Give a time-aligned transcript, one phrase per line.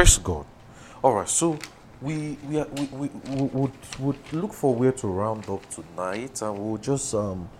[0.00, 0.46] Praise God.
[1.04, 1.58] All right, so
[2.00, 6.40] we we, are, we, we, we would, would look for where to round up tonight
[6.40, 7.50] and we'll just um,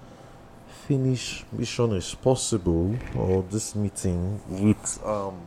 [0.89, 5.39] finish mission as possible or this meeting with um,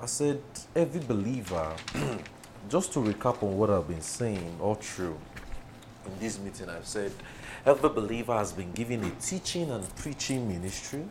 [0.00, 0.42] I said
[0.74, 1.76] every believer
[2.68, 5.16] just to recap on what I've been saying all through
[6.06, 7.12] in this meeting I've said
[7.64, 11.04] every believer has been given a teaching and preaching ministry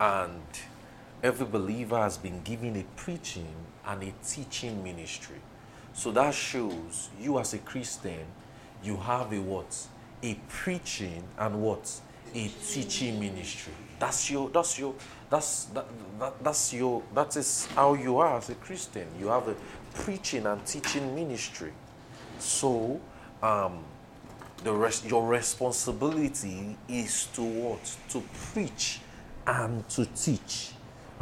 [0.00, 0.42] and
[1.22, 3.54] every believer has been given a preaching
[3.86, 5.40] and a teaching ministry.
[5.92, 8.24] So that shows you as a Christian,
[8.82, 9.86] you have a what?
[10.22, 12.00] A preaching and what?
[12.34, 13.72] A teaching ministry.
[13.98, 14.94] That's your that's your
[15.30, 15.86] that's that,
[16.18, 19.06] that that's your that is how you are as a Christian.
[19.20, 19.54] You have a
[19.94, 21.72] preaching and teaching ministry.
[22.38, 23.00] So
[23.42, 23.84] um
[24.64, 27.96] the rest your responsibility is to what?
[28.10, 29.00] To preach
[29.46, 30.71] and to teach.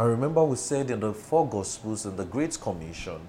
[0.01, 3.21] I remember we said in the four Gospels in the Great Commission,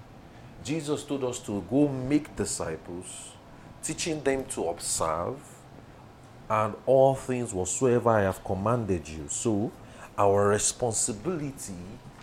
[0.64, 3.32] Jesus told us to go make disciples,
[3.82, 5.36] teaching them to observe
[6.48, 9.26] and all things whatsoever I have commanded you.
[9.28, 9.70] So,
[10.16, 11.74] our responsibility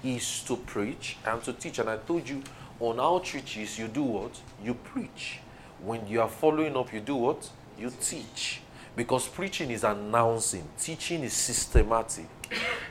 [0.03, 1.77] is to preach and to teach.
[1.77, 2.41] And I told you
[2.79, 4.31] on outreaches, you do what?
[4.63, 5.41] You preach.
[5.79, 7.47] When you are following up, you do what?
[7.77, 8.61] You teach.
[8.99, 12.27] Because preaching is announcing, teaching is systematic.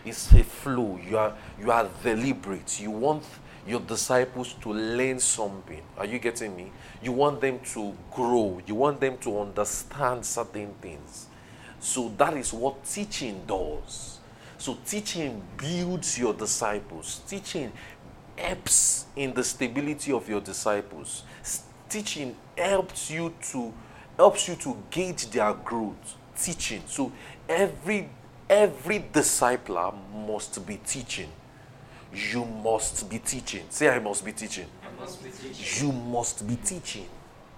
[0.06, 0.98] It's a flow.
[1.06, 2.80] You are you are deliberate.
[2.80, 3.24] You want
[3.66, 5.82] your disciples to learn something.
[5.98, 6.72] Are you getting me?
[7.02, 8.58] You want them to grow.
[8.66, 11.26] You want them to understand certain things.
[11.78, 14.18] So that is what teaching does.
[14.56, 17.20] So teaching builds your disciples.
[17.28, 17.70] Teaching
[18.34, 21.24] helps in the stability of your disciples.
[21.90, 23.74] Teaching helps you to
[24.18, 26.16] helps you to gauge their growth.
[26.36, 26.82] Teaching.
[26.86, 27.10] So
[27.48, 28.08] every
[28.48, 29.94] every discipler
[30.26, 31.30] must be teaching.
[32.14, 33.64] You must be teaching.
[33.68, 34.66] Say, I must be teaching.
[34.82, 35.86] I Must be teaching.
[35.86, 37.06] You must be teaching.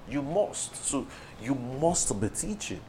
[0.08, 0.74] You must.
[0.84, 1.06] So,
[1.40, 2.80] you must be teaching.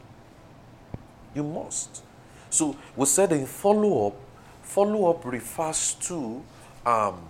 [1.34, 2.02] You must.
[2.50, 4.14] So, we said in follow up,
[4.62, 6.42] follow up refers to,
[6.84, 7.20] um,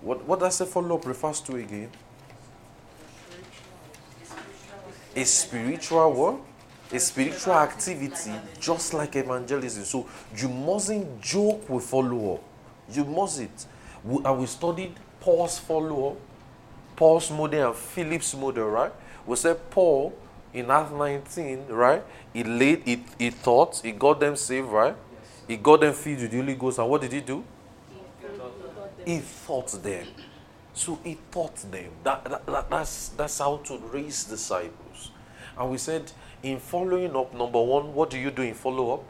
[0.00, 1.90] what, what does the follow up refers to again?
[5.16, 6.40] A spiritual what?
[6.92, 9.84] a spiritual activity just like evangelism.
[9.84, 12.42] So you mustn't joke with follow up.
[12.92, 13.66] You mustn't.
[14.04, 16.16] We, and we studied Paul's follow up,
[16.94, 18.92] Paul's model and Philip's model, right?
[19.26, 20.12] We said Paul
[20.52, 22.02] in Acts 19, right?
[22.32, 24.94] He laid, he, he thought, he got them saved, right?
[25.48, 26.78] He got them filled with the Holy Ghost.
[26.78, 27.42] And what did he do?
[29.04, 30.06] He thought them.
[30.74, 31.90] So he taught them.
[32.02, 34.83] That, that, that, that's, that's how to raise disciples.
[35.58, 36.10] And we said
[36.42, 39.04] in following up, number one, what do you do in follow up?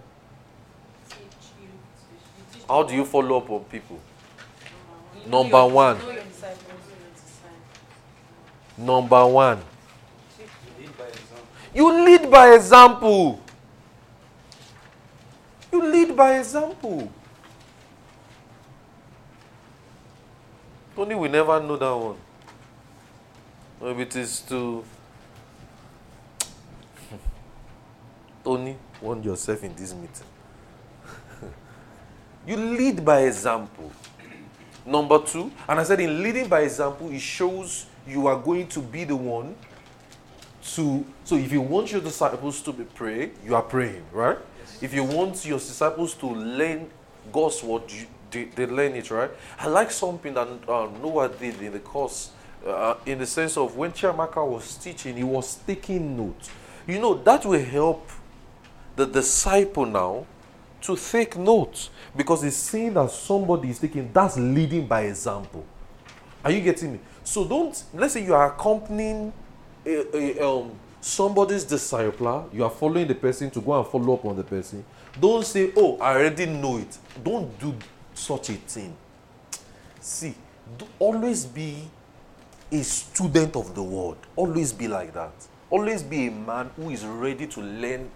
[2.68, 3.98] How do you follow up on people?
[5.26, 5.98] Number one.
[8.76, 9.60] Number one.
[11.74, 13.40] You lead by example.
[15.72, 17.10] You lead by example.
[20.96, 22.16] Only we never know that one.
[23.82, 24.84] Maybe it is to
[28.44, 30.26] Tony, warn yourself in this meeting.
[32.46, 33.90] you lead by example.
[34.86, 38.80] Number two, and I said in leading by example, it shows you are going to
[38.80, 39.56] be the one
[40.74, 41.06] to.
[41.24, 44.36] So if you want your disciples to be praying, you are praying, right?
[44.60, 44.82] Yes.
[44.82, 46.90] If you want your disciples to learn
[47.32, 49.30] God's word, you, they, they, learn it, right?
[49.58, 52.30] I like something that uh, Noah did in the course,
[52.66, 56.50] uh, in the sense of when Chiamaka was teaching, he was taking notes.
[56.86, 58.06] You know, that will help
[58.96, 60.26] the disciple now
[60.82, 65.64] to take notes because he's seeing that somebody is taking that's leading by example.
[66.44, 67.00] Are you getting me?
[67.24, 69.32] So don't let's say you are accompanying
[69.86, 74.24] a, a, um, somebody's discipler, you are following the person to go and follow up
[74.24, 74.84] on the person.
[75.20, 77.74] Don't say, "Oh, I already know it." Don't do
[78.14, 78.96] such a thing.
[80.00, 80.34] See,
[80.98, 81.88] always be
[82.70, 84.18] a student of the word.
[84.36, 85.32] Always be like that.
[85.70, 88.10] Always be a man who is ready to learn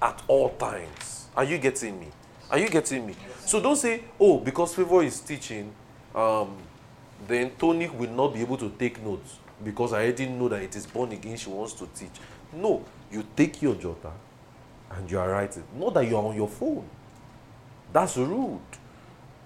[0.00, 1.28] at all times.
[1.36, 2.08] Are you getting me?
[2.50, 3.14] Are you getting me?
[3.44, 5.72] So don't say, oh, because favor is teaching,
[6.14, 6.56] um,
[7.26, 10.76] then Tony will not be able to take notes because I didn't know that it
[10.76, 11.36] is born again.
[11.36, 12.10] She wants to teach.
[12.52, 14.12] No, you take your jota
[14.90, 15.64] and you are writing.
[15.76, 16.88] Not that you are on your phone.
[17.92, 18.60] That's rude.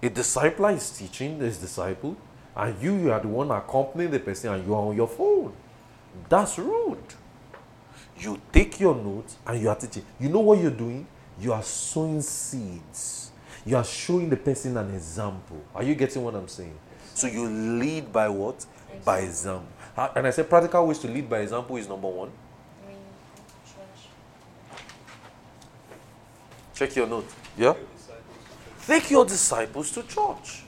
[0.02, 2.16] A disciple is teaching his disciple,
[2.56, 5.52] and you, you are the one accompanying the person, and you are on your phone.
[6.28, 6.98] That's rude.
[8.18, 10.04] You take your notes and you are teaching.
[10.20, 11.06] You know what you're doing?
[11.40, 13.30] You are sowing seeds.
[13.64, 15.60] You are showing the person an example.
[15.74, 16.76] Are you getting what I'm saying?
[17.14, 18.64] So you lead by what?
[19.04, 19.68] By example.
[19.96, 22.30] And I said practical ways to lead by example is number one.
[26.74, 27.28] Check your note.
[27.56, 27.74] Yeah?
[28.86, 30.64] Take your disciples to church.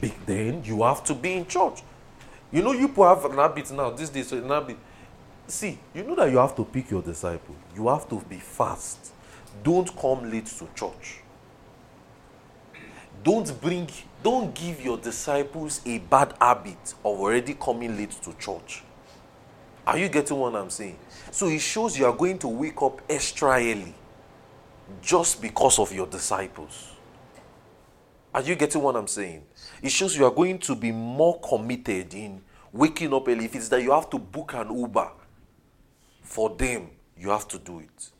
[0.00, 1.82] Big then you have to be in church.
[2.50, 4.76] You know, you have an habit now, this days, so an habit.
[5.48, 7.56] See, you know that you have to pick your disciple.
[7.74, 9.12] You have to be fast.
[9.62, 11.20] Don't come late to church.
[13.24, 13.88] Don't bring,
[14.22, 18.82] don't give your disciples a bad habit of already coming late to church.
[19.86, 20.98] Are you getting what I'm saying?
[21.30, 23.94] So it shows you are going to wake up extra early
[25.00, 26.92] just because of your disciples.
[28.34, 29.44] Are you getting what I'm saying?
[29.82, 33.46] It shows you are going to be more committed in waking up early.
[33.46, 35.10] If it's that you have to book an Uber
[36.28, 38.10] for them, you have to do it.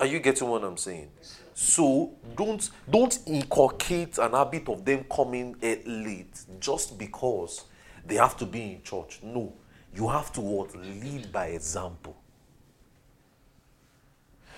[0.00, 1.10] Are you getting what I'm saying?
[1.54, 7.64] So don't don't inculcate an habit of them coming late just because
[8.04, 9.20] they have to be in church.
[9.22, 9.52] No,
[9.94, 12.16] you have to what lead by example.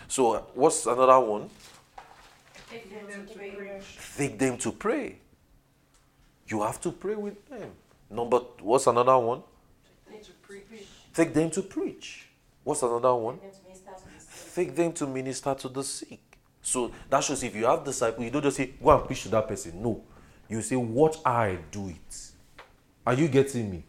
[0.08, 1.50] So uh, what's another one?
[2.70, 3.80] Take them to pray.
[4.16, 5.18] Take them to pray.
[6.48, 7.70] You have to pray with them.
[8.08, 9.42] Number what's another one?
[10.08, 10.86] Take them to preach.
[11.14, 12.29] Take them to preach.
[12.64, 13.38] What's another one?
[14.54, 16.20] Take them to minister to the sick.
[16.62, 19.28] So that shows if you have disciples, you don't just say, go and preach to
[19.30, 19.82] that person.
[19.82, 20.02] No.
[20.48, 22.30] You say, watch I do it.
[23.06, 23.84] Are you getting me?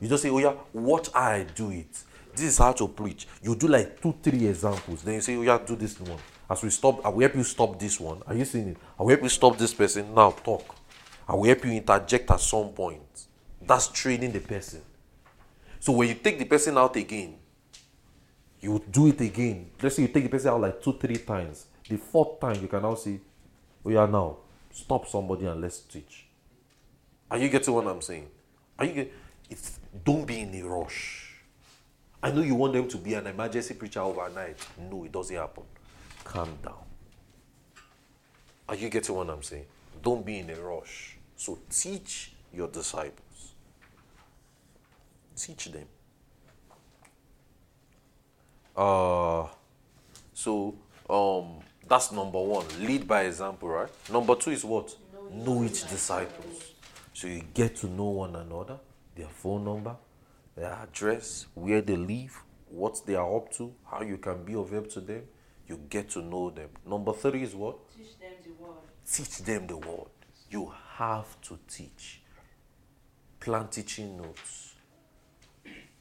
[0.00, 2.02] You just say, oh yeah, watch I do it.
[2.34, 3.26] This is how to preach.
[3.42, 5.02] You do like two, three examples.
[5.02, 6.18] Then you say, oh yeah, do this one.
[6.50, 8.22] As we stop, I will help you stop this one.
[8.26, 8.76] Are you seeing it?
[8.98, 10.14] I will help you stop this person.
[10.14, 10.76] Now talk.
[11.28, 13.26] I will help you interject at some point.
[13.60, 14.82] That's training the person.
[15.80, 17.36] So when you take the person out again,
[18.60, 19.70] you do it again.
[19.80, 21.66] Let's say you take the person out like two, three times.
[21.88, 23.20] The fourth time, you can now say,
[23.84, 24.38] Oh, yeah, now
[24.72, 26.26] stop somebody and let's teach.
[27.30, 28.28] Are you getting what I'm saying?
[28.78, 29.12] Are you get,
[29.48, 31.34] it's don't be in a rush.
[32.22, 34.56] I know you want them to be an emergency preacher overnight.
[34.90, 35.62] No, it doesn't happen.
[36.24, 36.74] Calm down.
[38.68, 39.66] Are you getting what I'm saying?
[40.02, 41.16] Don't be in a rush.
[41.36, 43.54] So teach your disciples.
[45.36, 45.86] Teach them.
[48.76, 49.46] Uh
[50.34, 50.74] so
[51.08, 52.66] um that's number one.
[52.80, 53.88] Lead by example, right?
[54.12, 54.94] Number two is what?
[55.12, 56.72] Know, know each disciples.
[57.14, 58.78] So you get to know one another,
[59.14, 59.96] their phone number,
[60.54, 64.70] their address, where they live, what they are up to, how you can be of
[64.70, 65.22] help to them.
[65.68, 66.68] You get to know them.
[66.86, 67.78] Number three is what?
[67.96, 68.76] Teach them the word.
[69.10, 70.10] Teach them the word.
[70.50, 72.20] You have to teach.
[73.40, 74.65] Plan teaching notes.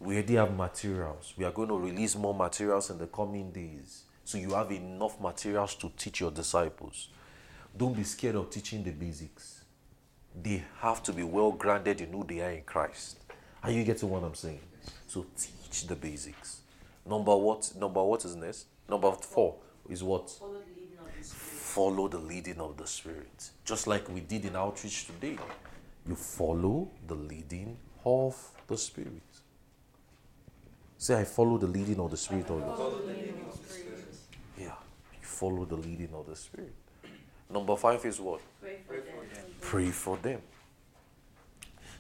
[0.06, 1.34] We already have materials.
[1.36, 5.20] We are going to release more materials in the coming days so you have enough
[5.20, 7.10] materials to teach your disciples.
[7.76, 9.64] Don't be scared of teaching the basics.
[10.40, 13.18] They have to be well grounded in who they are in Christ.
[13.64, 14.60] Are you getting what I'm saying?
[15.08, 16.62] So teach the basics.
[17.04, 17.72] Number what?
[17.76, 18.68] Number what is next?
[18.88, 19.56] Number four
[19.90, 20.30] is what?
[20.30, 21.42] Follow the leading of the Spirit.
[21.42, 23.50] Follow the leading of the Spirit.
[23.66, 25.40] Just like we did in outreach today.
[26.08, 28.38] You follow the leading of
[28.68, 29.24] the Spirit.
[30.98, 32.50] Say, I follow the leading of the Spirit.
[32.50, 32.94] Of God.
[34.58, 36.74] Yeah, you follow the leading of the Spirit.
[37.50, 38.42] Number five is what?
[39.62, 40.42] Pray for them.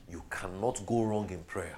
[0.10, 1.77] You cannot go wrong in prayer.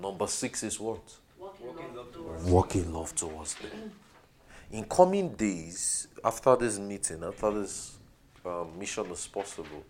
[0.00, 1.00] Number six is what?
[1.38, 3.92] Walk in love towards them.
[4.70, 7.96] In coming days, after this meeting, after this
[8.44, 9.82] um, mission is possible,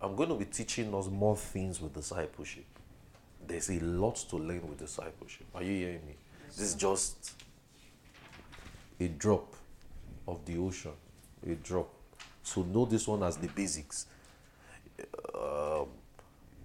[0.00, 2.64] I'm going to be teaching us more things with discipleship.
[3.46, 5.46] There's a lot to learn with discipleship.
[5.54, 6.14] Are you hearing me?
[6.48, 7.34] This is just
[9.00, 9.54] a drop
[10.26, 10.92] of the ocean,
[11.46, 11.88] a drop.
[12.42, 14.06] So know this one as the basics.
[15.34, 15.86] Um,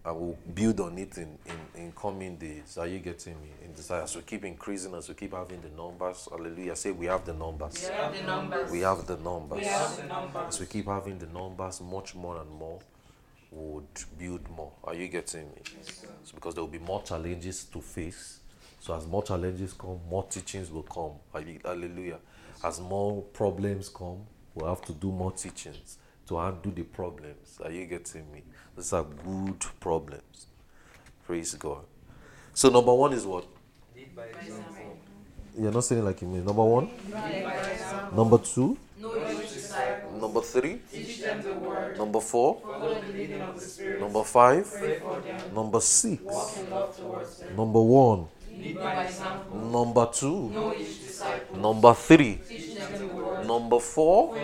[0.05, 2.77] I will build on it in, in, in coming days.
[2.77, 3.49] Are you getting me?
[3.65, 6.29] In this, as we keep increasing, as we keep having the numbers.
[6.31, 6.75] Hallelujah.
[6.77, 7.89] Say we have the numbers.
[7.89, 8.71] We have the numbers.
[8.71, 9.59] We have the numbers.
[9.59, 10.47] We have the numbers.
[10.47, 12.79] As we keep having the numbers, much more and more,
[13.51, 13.85] would
[14.17, 14.71] build more.
[14.83, 15.61] Are you getting me?
[15.77, 18.39] Yes, it's because there will be more challenges to face.
[18.79, 21.13] So as more challenges come, more teachings will come.
[21.33, 22.19] Hallelujah.
[22.63, 24.25] As more problems come,
[24.55, 27.59] we'll have to do more teachings to undo the problems.
[27.63, 28.43] Are you getting me?
[28.75, 30.47] These are good problems.
[31.25, 31.83] Praise God.
[32.53, 33.45] So number one is what?
[35.57, 36.45] You're not saying like you mean.
[36.45, 36.89] Number one?
[38.15, 38.77] Number two?
[40.19, 40.81] Number three?
[41.97, 42.61] Number four?
[43.99, 44.67] Number five?
[45.53, 46.21] Number six?
[47.55, 48.27] Number one?
[49.53, 50.51] Number two.
[51.55, 52.39] Number three.
[53.45, 54.35] Number four.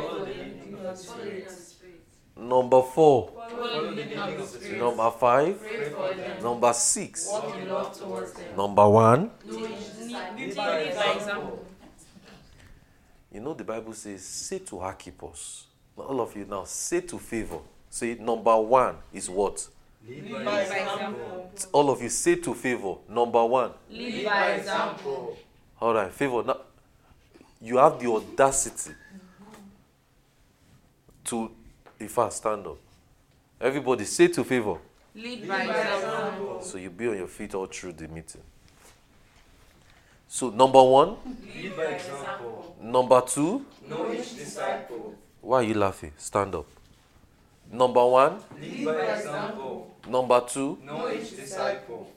[2.36, 3.30] Number four.
[3.30, 4.80] Follow the leading of the Spirit.
[4.80, 5.62] Number five.
[5.62, 6.44] Pray for them.
[6.44, 7.28] Number six.
[7.30, 8.56] Walk in love towards them.
[8.58, 9.32] Number one.
[9.46, 9.70] Lead
[10.38, 11.66] lead by example.
[13.34, 15.66] You know the Bible says, say to Archippus.
[15.98, 17.60] All of you now, say to favor.
[17.90, 19.68] Say number one is what?
[20.08, 21.52] Lead by example.
[21.72, 22.96] All of you say to favor.
[23.10, 23.72] Number one.
[23.90, 25.38] Lead by example.
[25.82, 26.44] All right, favor.
[26.44, 26.58] Now,
[27.60, 28.94] you have the audacity
[31.26, 31.52] to,
[32.00, 32.78] if I stand up.
[33.60, 34.78] Everybody say to favor.
[35.16, 36.62] Lead by example.
[36.62, 38.42] So you be on your feet all through the meeting.
[40.34, 42.76] So number one, Lead by example.
[42.82, 43.64] number two.
[43.88, 45.14] Know each disciple.
[45.42, 46.12] Why are you laughing?
[46.18, 46.66] Stand up.
[47.72, 49.96] Number one, Lead by example.
[50.10, 52.08] number two, Know each disciple.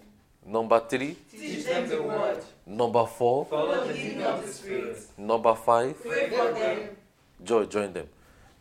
[0.46, 2.42] number three, Teach them the word.
[2.64, 4.96] number four, Follow the leading of the Spirit.
[5.18, 6.00] number five.
[6.02, 6.96] Pray for them.
[7.44, 8.08] Joy, join them.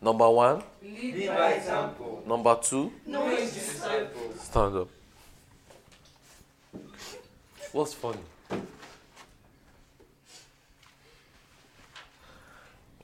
[0.02, 2.22] Number one, Lead by example.
[2.26, 4.34] number two, Know each disciple.
[4.38, 4.88] stand up.
[7.72, 8.20] What's funny?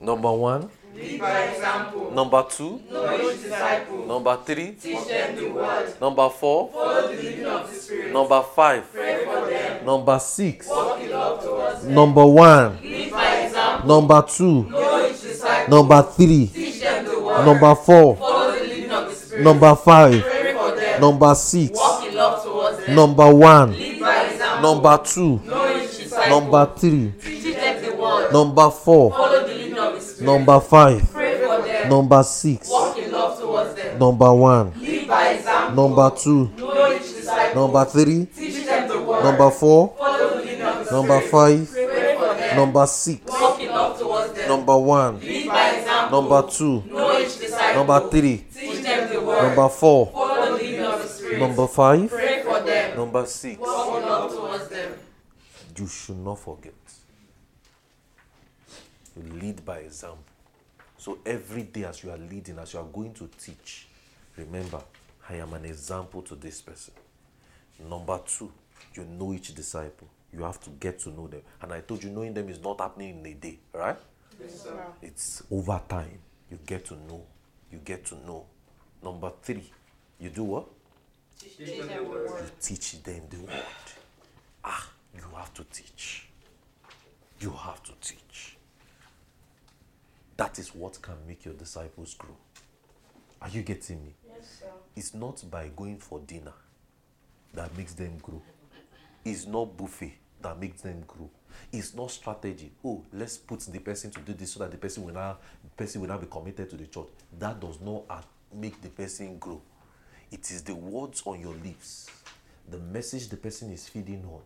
[0.03, 2.11] Number one, Lead by example.
[2.11, 4.05] number two, Know each disciple.
[4.07, 5.95] number three, Teach them the word.
[6.01, 8.13] number four, Follow the leading of the Spirit.
[8.13, 9.87] number five, Pray for them.
[9.87, 11.95] number six, Walk in love towards them.
[11.95, 13.89] number one, Lead by example.
[13.89, 15.77] number two, Know each disciple.
[15.79, 17.47] number three, Teach them the word.
[17.47, 19.45] number four, Follow the leading of the Spirit.
[19.45, 21.01] number five, Pray for them.
[21.01, 22.95] number six, Walk in love towards them.
[22.95, 24.75] number one, Lead by example.
[24.75, 26.41] number two, Know each disciple.
[26.41, 28.33] number three, Teach them the word.
[28.33, 29.32] number four, Follow
[30.23, 31.03] number five,
[31.89, 32.71] number six,
[33.99, 34.73] number one,
[35.75, 36.51] number two,
[37.55, 38.29] number three,
[39.23, 39.95] number four,
[40.91, 41.69] number five,
[42.57, 43.21] number six,
[44.49, 45.21] number one,
[46.11, 46.83] number two,
[47.75, 48.45] number three,
[49.43, 50.13] number four,
[51.39, 52.13] number five,
[52.97, 53.59] number six.
[55.79, 56.75] You should not forget.
[59.17, 60.25] You lead by example.
[60.97, 63.89] So every day as you are leading, as you are going to teach,
[64.37, 64.81] remember,
[65.29, 66.95] I am an example to this person.
[67.89, 68.53] Number two,
[68.95, 70.09] you know each disciple.
[70.33, 71.43] You have to get to know them.
[71.61, 73.99] And I told you, knowing them is not happening in a day, right?
[75.03, 76.19] It's over time.
[76.51, 77.23] You get to know.
[77.71, 78.47] You get to know.
[79.03, 79.71] Number three,
[80.21, 80.67] you do what?
[81.43, 83.65] You teach them the word.
[84.65, 86.29] Ah, you have to teach.
[87.41, 88.52] You have to teach.
[90.43, 92.37] That is what can make your disciples grow.
[93.41, 94.15] Are you getting me?
[94.27, 94.67] Yes, sir.
[94.97, 96.55] It's not by going for dinner
[97.55, 98.43] that makes them grow.
[99.25, 101.31] It's not buffet that makes them grow.
[101.73, 102.73] It's not strategy.
[102.85, 105.71] Oh, let's put the person to do this so that the person will now, the
[105.77, 107.07] person will now be committed to the church.
[107.39, 108.03] That does not
[108.53, 109.63] make the person grow.
[110.33, 112.11] It is the words on your lips,
[112.69, 114.41] the message the person is feeding on,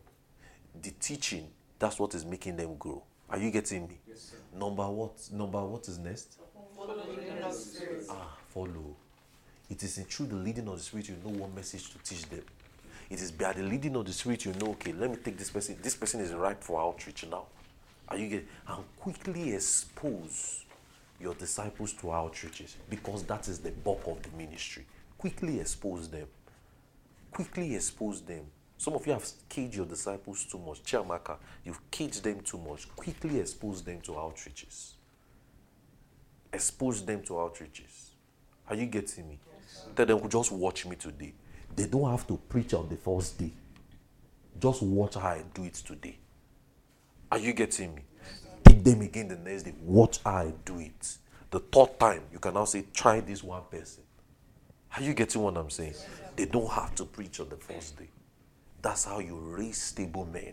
[0.82, 1.48] the teaching.
[1.78, 3.02] That's what is making them grow.
[3.28, 3.98] Are you getting me?
[4.06, 4.36] Yes, sir.
[4.58, 5.28] Number what?
[5.32, 6.38] Number what is next?
[6.75, 8.06] Follow the leading of the Spirit.
[8.10, 8.96] Ah, follow.
[9.68, 12.28] It is in through the leading of the Spirit you know what message to teach
[12.28, 12.42] them.
[13.10, 15.50] It is by the leading of the Spirit you know, okay, let me take this
[15.50, 15.76] person.
[15.82, 17.44] This person is ripe for outreach now.
[18.08, 18.48] Are you getting?
[18.68, 20.64] And quickly expose
[21.20, 24.86] your disciples to outreaches because that is the bulk of the ministry.
[25.18, 26.26] Quickly expose them.
[27.30, 28.46] Quickly expose them.
[28.78, 30.83] Some of you have caged your disciples too much.
[30.83, 32.88] Chiamaka, you've caged them too much.
[32.95, 34.92] Quickly expose them to outreaches.
[36.52, 38.11] Expose them to outreaches.
[38.68, 39.38] Are you getting me?
[39.95, 41.33] Tell them, just watch me today.
[41.75, 43.52] They don't have to preach on the first day.
[44.59, 46.18] Just watch how I do it today.
[47.30, 48.02] Are you getting me?
[48.64, 49.75] Pick them again the next day.
[49.83, 51.16] Watch how I do it.
[51.50, 54.02] The third time, you can now say, try this one person.
[54.97, 55.95] Are you getting what I'm saying?
[56.35, 58.09] They don't have to preach on the first day.
[58.87, 60.52] That's how you raise stable men.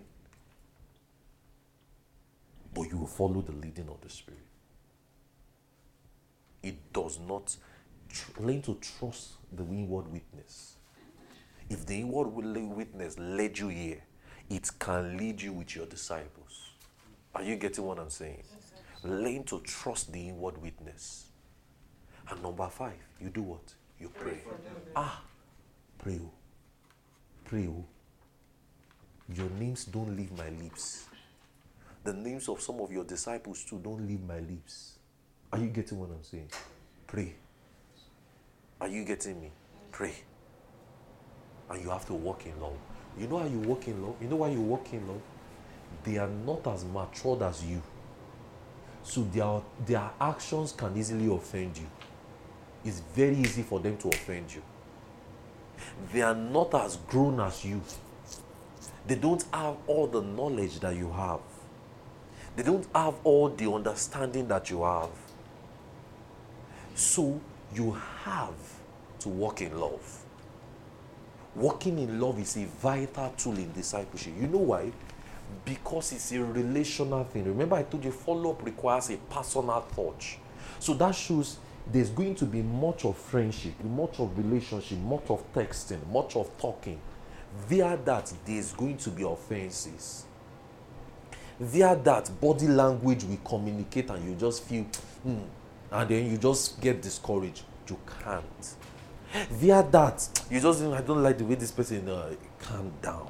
[2.73, 4.39] But you will follow the leading of the Spirit.
[6.63, 7.55] It does not
[8.09, 10.77] tr- learn to trust the inward witness.
[11.69, 14.01] If the inward witness led you here,
[14.49, 16.71] it can lead you with your disciples.
[17.35, 18.41] Are you getting what I'm saying?
[19.03, 21.27] Learn to trust the inward witness.
[22.31, 23.75] And number five, you do what?
[23.99, 24.39] You pray.
[24.95, 25.21] Ah,
[25.99, 26.19] pray.
[26.19, 26.31] oh.
[27.45, 27.69] Pray.
[29.29, 31.05] Your names don't leave my lips.
[32.03, 34.97] The names of some of your disciples too don't leave my lips.
[35.51, 36.49] Are you getting what I'm saying?
[37.07, 37.33] Pray.
[38.81, 39.51] Are you getting me?
[39.91, 40.13] Pray.
[41.69, 42.77] And you have to walk in love.
[43.17, 44.15] You know how you walk in love?
[44.21, 45.21] You know why you walk in love?
[46.03, 47.81] They are not as matured as you.
[49.03, 51.87] So their, their actions can easily offend you.
[52.85, 54.61] it's very easy for them to offend you.
[56.11, 57.81] They are not as grown as you.
[59.05, 61.41] They don't have all the knowledge that you have.
[62.55, 65.09] They don't have all the understanding that you have.
[66.95, 67.41] So
[67.73, 68.53] you have
[69.19, 70.23] to walk in love.
[71.55, 74.33] Walking in love is a vital tool in discipleship.
[74.39, 74.91] You know why?
[75.65, 77.45] Because it's a relational thing.
[77.45, 80.39] Remember, I told you follow up requires a personal touch.
[80.79, 81.57] So that shows
[81.91, 86.57] there's going to be much of friendship, much of relationship, much of texting, much of
[86.57, 86.99] talking.
[87.67, 90.25] Via that, there's going to be offenses.
[91.59, 94.83] Via that, body language we communicate and you just feel,
[95.23, 95.39] hmm,
[95.91, 97.63] and then you just get discouraged.
[97.87, 98.75] You can't.
[99.51, 103.29] Via that, you just, I don't like the way this person, uh, calm down.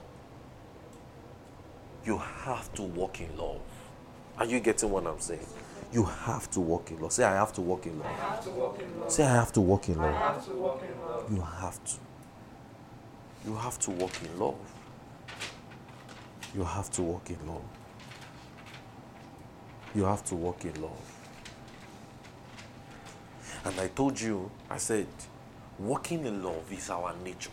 [2.05, 3.61] You have to walk in love.
[4.37, 5.45] Are you getting what I'm saying?
[5.93, 7.13] You have to walk in love.
[7.13, 8.07] Say, I have to walk in love.
[8.07, 9.11] I have to walk in love.
[9.11, 10.35] Say, I have to walk in I love.
[10.35, 11.31] have to walk in love.
[11.31, 11.91] You have to.
[13.45, 14.55] You have to walk in love.
[16.55, 17.61] You have to walk in love.
[19.93, 21.19] You have to walk in love.
[23.65, 25.07] And I told you, I said,
[25.77, 27.51] walking in love is our nature.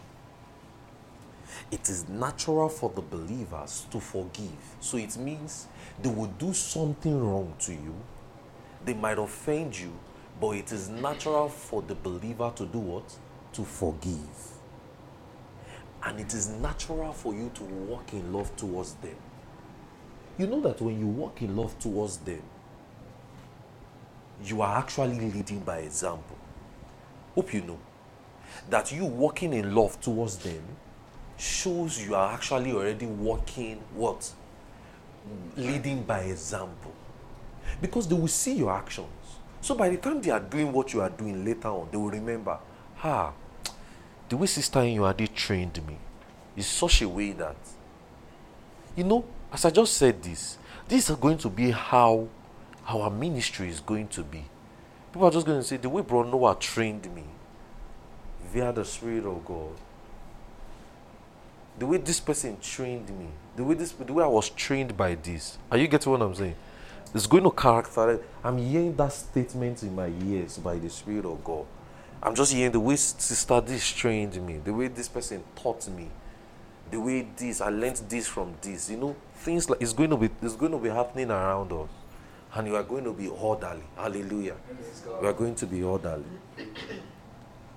[1.70, 4.76] It is natural for the believers to forgive.
[4.80, 5.66] So it means
[6.00, 7.94] they will do something wrong to you.
[8.85, 9.92] They might offend you,
[10.40, 13.12] but it is natural for the believer to do what?
[13.54, 14.50] To forgive.
[16.02, 19.16] And it is natural for you to walk in love towards them.
[20.38, 22.42] You know that when you walk in love towards them,
[24.45, 26.38] you are actually leading by example.
[27.35, 27.78] Hope you know
[28.69, 30.62] that you walking in love towards them
[31.37, 34.33] shows you are actually already walking what?
[35.57, 36.92] Leading by example.
[37.80, 39.09] Because they will see your actions.
[39.61, 42.11] So by the time they are doing what you are doing later on, they will
[42.11, 42.59] remember,
[43.02, 43.33] ah,
[44.30, 45.99] the way Sister Inyuade trained me
[46.56, 47.56] is such a way that,
[48.97, 50.56] you know, as I just said this,
[50.88, 52.28] this is going to be how
[52.86, 54.45] our ministry is going to be.
[55.12, 57.25] People are just going to say, the way Bro Noah trained me
[58.52, 59.73] via the Spirit of God,
[61.76, 65.16] the way this person trained me, the way this, the way I was trained by
[65.16, 65.58] this.
[65.73, 66.54] Are you getting what I'm saying?
[67.12, 68.21] It's going to characterize.
[68.45, 71.66] I'm hearing that statement in my ears by the Spirit of God.
[72.23, 76.09] I'm just hearing the way Sister this trained me, the way this person taught me,
[76.91, 78.91] the way this I learned this from this.
[78.91, 81.89] You know, things like it's going to be it's going to be happening around us,
[82.54, 83.83] and you are going to be orderly.
[83.97, 84.56] Hallelujah.
[85.23, 86.25] You are going to be orderly.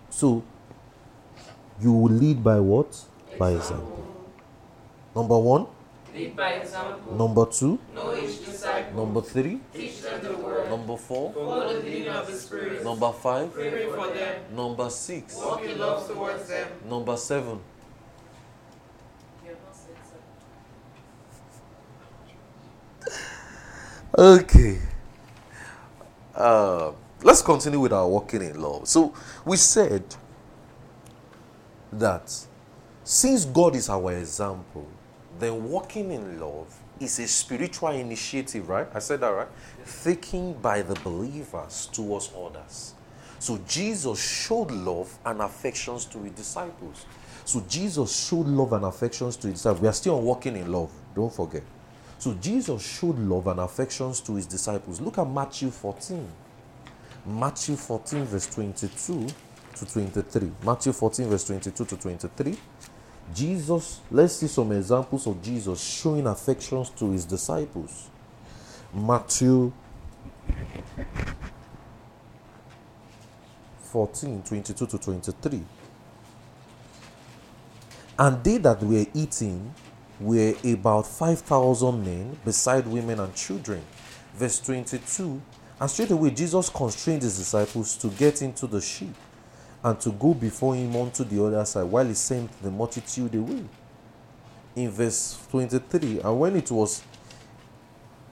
[0.10, 0.44] So
[1.82, 3.04] you will lead by what?
[3.40, 4.06] By example.
[5.16, 5.66] Number one.
[6.14, 7.16] Lead by example.
[7.16, 7.80] Number two.
[7.96, 9.06] Know each disciple.
[9.06, 9.60] Number three.
[9.74, 10.70] Teach them the word.
[10.70, 11.34] Number four.
[11.34, 12.84] Follow the leading of the Spirit.
[12.84, 13.52] Number five.
[13.54, 14.56] Pray for them.
[14.56, 15.36] Number six.
[15.36, 16.68] Walk in love towards them.
[16.88, 17.60] Number seven.
[24.16, 24.78] Okay.
[26.36, 26.92] Uh,
[27.24, 28.88] let's continue with our walking in love.
[28.88, 30.04] So we said
[31.92, 32.46] that
[33.04, 34.88] since God is our example,
[35.40, 38.88] then walking in love is a spiritual initiative, right?
[38.94, 39.48] I said that right?
[39.84, 42.94] Thinking by the believers towards others.
[43.40, 47.06] So Jesus showed love and affections to his disciples.
[47.46, 49.82] So Jesus showed love and affections to his disciples.
[49.82, 50.92] We are still walking in love.
[51.14, 51.64] Don't forget.
[52.20, 55.02] So Jesus showed love and affections to his disciples.
[55.02, 56.26] Look at Matthew 14.
[57.26, 59.28] Matthew 14, verse 22
[59.76, 60.52] to 23.
[60.64, 62.58] Matthew 14, verse 22 to 23.
[63.34, 68.10] Jesus, let's see some examples of Jesus showing affections to his disciples.
[68.94, 69.72] Matthew
[73.82, 75.64] 14, 22 to 23.
[78.20, 79.74] And they that were eating
[80.20, 83.82] were about 5,000 men, beside women and children.
[84.36, 85.42] Verse 22
[85.80, 89.16] And straightway Jesus constrained his disciples to get into the ship
[89.84, 93.64] and to go before him unto the other side while he sent the multitude away.
[94.76, 97.04] In verse 23 And when it was,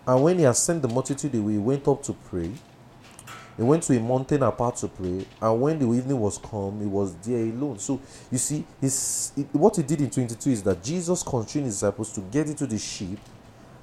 [0.07, 2.51] and when he had sent the multitude away, he went up to pray.
[3.57, 6.87] He went to a mountain apart to pray, and when the evening was come, he
[6.87, 7.77] was there alone.
[7.79, 7.99] So
[8.31, 12.21] you see, his, what he did in 22 is that Jesus constrained his disciples to
[12.21, 13.19] get into the ship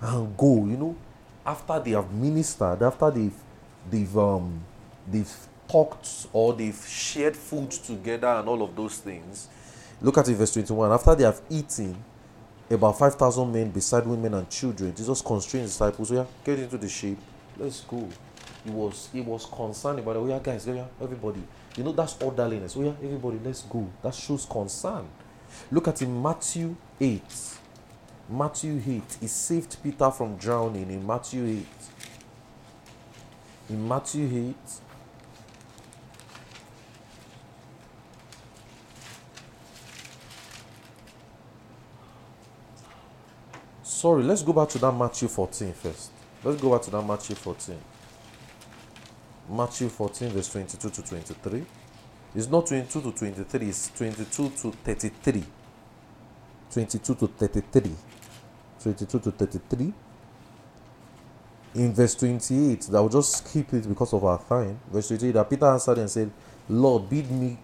[0.01, 0.55] and go.
[0.67, 0.97] You know,
[1.45, 3.35] after they have ministered, after they've
[3.91, 4.61] they've um
[5.07, 9.49] they've talked or they've shared food together and all of those things.
[10.01, 10.93] Look at it, verse 21.
[10.93, 11.97] After they have eaten,
[12.71, 16.89] about 5,000 men beside women and children, Jesus constrained his disciples, yeah, get into the
[16.89, 17.17] ship,
[17.57, 18.09] let's go.
[18.65, 21.43] He was he was concerned about, oh yeah, guys, yeah, everybody,
[21.79, 22.77] You know, that's orderliness.
[22.77, 23.89] Oh, yeah, everybody, let's go.
[24.03, 25.07] That shows concern.
[25.71, 27.23] Look at in Matthew 8.
[28.29, 29.03] Matthew 8.
[29.21, 31.67] He saved Peter from drowning in Matthew 8.
[33.71, 34.57] In Matthew 8.
[43.99, 46.13] Sorry, let's go back to that Matthew 14 first.
[46.45, 47.77] Let's go back to that Matthew 14.
[49.51, 51.67] Matthew 14, verse 22 to 23.
[52.37, 55.45] It's not 22 to 23, it's 22 to 33.
[56.71, 57.97] 22 to 33.
[58.81, 59.93] 22 to 33.
[61.75, 64.79] In verse 28, I will just skip it because of our time.
[64.93, 66.31] Verse 28, that Peter answered and said,
[66.69, 67.59] Lord, bid me,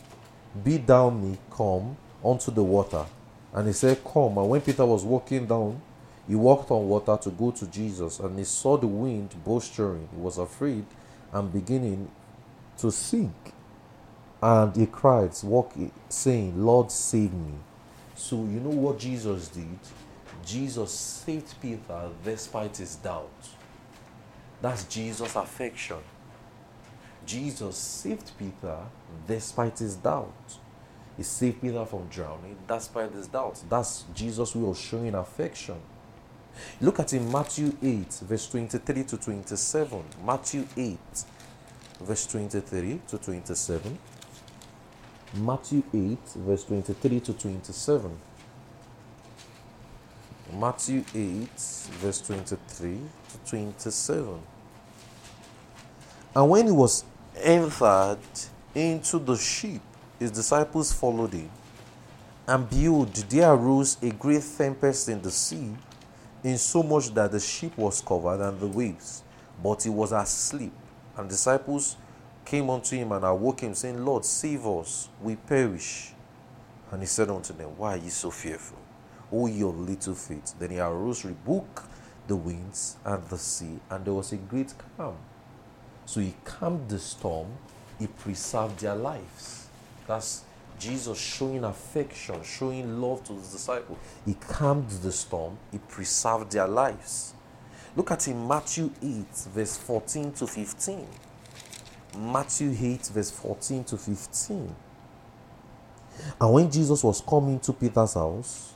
[0.64, 3.06] bid thou me come unto the water.
[3.52, 4.36] And he said, Come.
[4.38, 5.80] And when Peter was walking down,
[6.26, 10.00] he walked on water to go to Jesus, and he saw the wind boisterous.
[10.14, 10.86] He was afraid
[11.32, 12.10] and beginning
[12.78, 13.52] to sink.
[14.42, 15.32] And he cried,
[16.08, 17.54] saying, Lord, save me.
[18.14, 19.78] So, you know what Jesus did?
[20.44, 23.30] Jesus saved Peter despite his doubt.
[24.60, 25.98] That's Jesus' affection.
[27.26, 28.78] Jesus saved Peter
[29.26, 30.58] despite his doubt.
[31.16, 33.62] He saved Peter from drowning despite his doubt.
[33.68, 35.80] That's Jesus' way of showing affection.
[36.80, 40.04] Look at in Matthew 8, verse 23 to 27.
[40.24, 40.98] Matthew 8,
[42.00, 43.98] verse 23 to 27.
[45.34, 48.18] Matthew 8, verse 23 to 27.
[50.52, 51.48] Matthew 8,
[52.00, 54.40] verse 23 to 27.
[56.36, 57.04] And when he was
[57.36, 58.18] entered
[58.74, 59.80] into the ship,
[60.18, 61.50] his disciples followed him.
[62.46, 65.74] And behold, there arose a great tempest in the sea,
[66.44, 69.22] insomuch that the ship was covered and the waves,
[69.62, 70.72] but he was asleep.
[71.16, 71.96] And disciples
[72.44, 76.12] came unto him and awoke him, saying, Lord, save us, we perish.
[76.90, 78.78] And he said unto them, Why are ye so fearful?
[79.32, 80.54] O ye of little faith.
[80.58, 81.80] Then he arose, rebuked
[82.26, 85.16] the winds and the sea, and there was a great calm.
[86.06, 87.48] So he calmed the storm,
[87.98, 89.68] he preserved their lives.
[90.06, 90.44] That's
[90.78, 93.98] Jesus showing affection, showing love to his disciples.
[94.26, 97.34] He calmed the storm, he preserved their lives.
[97.96, 101.06] Look at in Matthew 8, verse 14 to 15.
[102.18, 104.74] Matthew 8, verse 14 to 15.
[106.40, 108.74] And when Jesus was coming to Peter's house,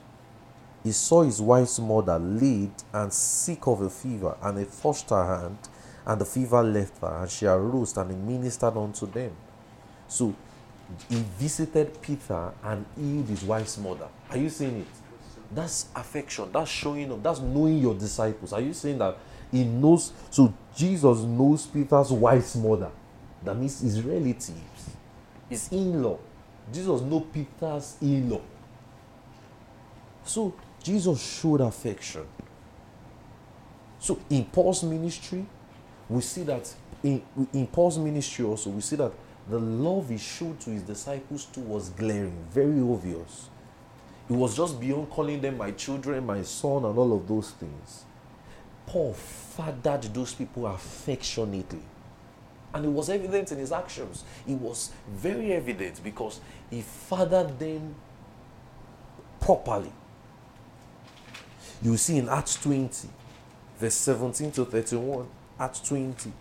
[0.84, 5.38] he saw his wife's mother laid and sick of a fever, and he touched her
[5.40, 5.58] hand,
[6.06, 9.32] and the fever left her, and she arose and he ministered unto them.
[10.06, 10.34] So
[11.09, 14.09] he visited Peter and healed his wife's mother.
[14.31, 14.87] Are you seeing it?
[15.55, 16.51] That's affection.
[16.53, 17.22] That's showing up.
[17.22, 18.53] That's knowing your disciples.
[18.53, 19.16] Are you saying that
[19.51, 20.12] he knows?
[20.31, 22.90] So Jesus knows Peter's wife's mother.
[23.42, 24.90] That means his relatives,
[25.48, 26.18] his in-law.
[26.72, 28.40] Jesus knows Peter's in-law.
[30.24, 32.27] So Jesus showed affection.
[33.98, 35.46] So in Paul's ministry,
[36.09, 36.72] we see that
[37.03, 37.22] in,
[37.53, 39.12] in Paul's ministry also, we see that
[39.48, 43.48] the love he showed to his disciples too was glaring, very obvious.
[44.28, 48.04] It was just beyond calling them my children, my son, and all of those things.
[48.87, 51.82] Paul fathered those people affectionately.
[52.74, 54.24] And it was evident in his actions.
[54.46, 57.94] It was very evident because he fathered them
[59.40, 59.92] properly.
[61.80, 63.08] You see in Acts 20,
[63.78, 65.26] verse 17 to 31.
[65.58, 66.32] Acts 20,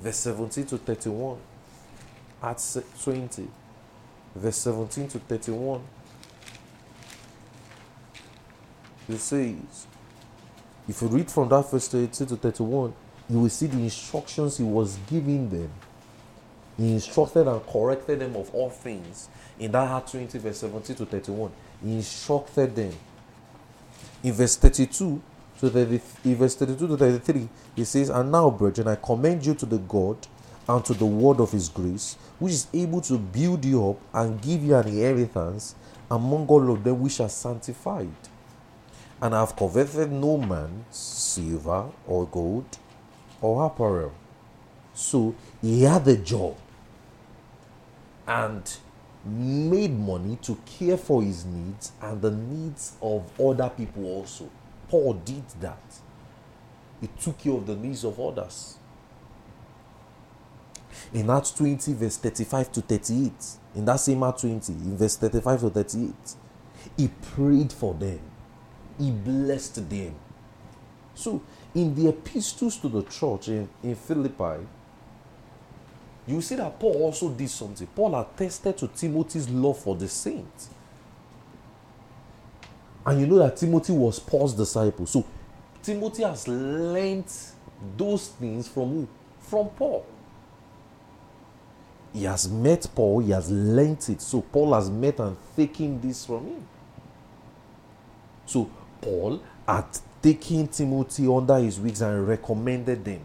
[0.00, 1.38] verse 17 to 31.
[2.42, 3.48] Acts 20,
[4.34, 5.82] verse 17 to 31.
[9.08, 9.86] It says,
[10.88, 12.94] if you read from that verse 18 to 31,
[13.28, 15.70] you will see the instructions he was giving them.
[16.76, 19.28] He instructed and corrected them of all things.
[19.58, 21.50] In that Acts 20, verse 17 to 31,
[21.82, 22.92] he instructed them.
[24.22, 25.22] In verse 32
[25.60, 29.54] to 30, in verse 32 to 33, he says, And now, brethren, I commend you
[29.54, 30.18] to the God
[30.68, 34.40] and to the word of his grace, which is able to build you up and
[34.40, 35.74] give you an inheritance
[36.10, 38.10] among all of them which are sanctified.
[39.20, 42.78] And I have coveted no man's silver or gold
[43.40, 44.12] or apparel.
[44.92, 46.56] So he had a job
[48.26, 48.62] and
[49.24, 54.50] made money to care for his needs and the needs of other people also.
[54.88, 55.82] Paul did that.
[57.00, 58.75] He took care of the needs of others.
[61.12, 63.32] In Acts 20, verse 35 to 38,
[63.74, 66.14] in that same Acts 20, in verse 35 to 38,
[66.96, 68.20] he prayed for them,
[68.98, 70.14] he blessed them.
[71.14, 71.42] So,
[71.74, 74.66] in the epistles to the church in, in Philippi,
[76.26, 77.86] you see that Paul also did something.
[77.86, 80.70] Paul attested to Timothy's love for the saints.
[83.04, 85.06] And you know that Timothy was Paul's disciple.
[85.06, 85.24] So
[85.82, 87.32] Timothy has learned
[87.96, 89.08] those things from who?
[89.38, 90.04] From Paul.
[92.16, 94.22] He has met Paul, he has learnt it.
[94.22, 96.66] So Paul has met and taken this from him.
[98.46, 98.70] So
[99.02, 99.84] Paul had
[100.22, 103.20] taken Timothy under his wings and recommended them.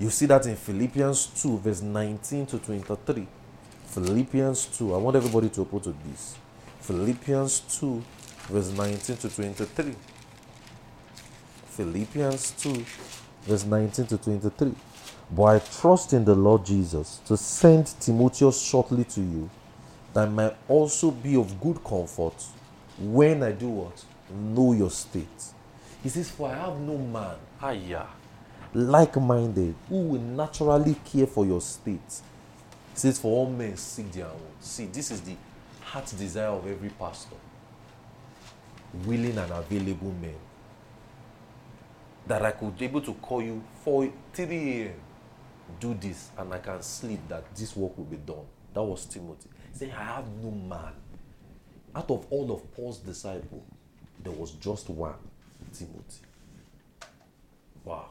[0.00, 3.28] You see that in Philippians 2, verse 19 to 23.
[3.84, 4.92] Philippians 2.
[4.92, 6.36] I want everybody to open to this.
[6.80, 8.02] Philippians 2,
[8.48, 9.94] verse 19 to 23.
[11.68, 12.84] Philippians 2,
[13.44, 14.74] verse 19 to 23.
[15.30, 19.50] But I trust in the Lord Jesus to send Timotheus shortly to you,
[20.14, 22.34] that might also be of good comfort
[22.98, 24.04] when I do what?
[24.30, 25.44] Know your state.
[26.02, 27.36] He says, For I have no man,
[28.74, 32.22] like minded, who will naturally care for your state.
[32.94, 34.40] He says, For all men seek their own.
[34.60, 35.34] See, this is the
[35.82, 37.36] heart desire of every pastor.
[39.04, 40.36] Willing and available men.
[42.26, 44.94] That I could be able to call you for 3 a.m.
[45.80, 48.46] Do this, and I can sleep that this work will be done.
[48.72, 49.48] That was Timothy.
[49.72, 50.92] Said, I have no man.
[51.94, 53.62] Out of all of Paul's disciples,
[54.22, 55.14] there was just one,
[55.72, 56.24] Timothy.
[57.84, 58.10] Wow.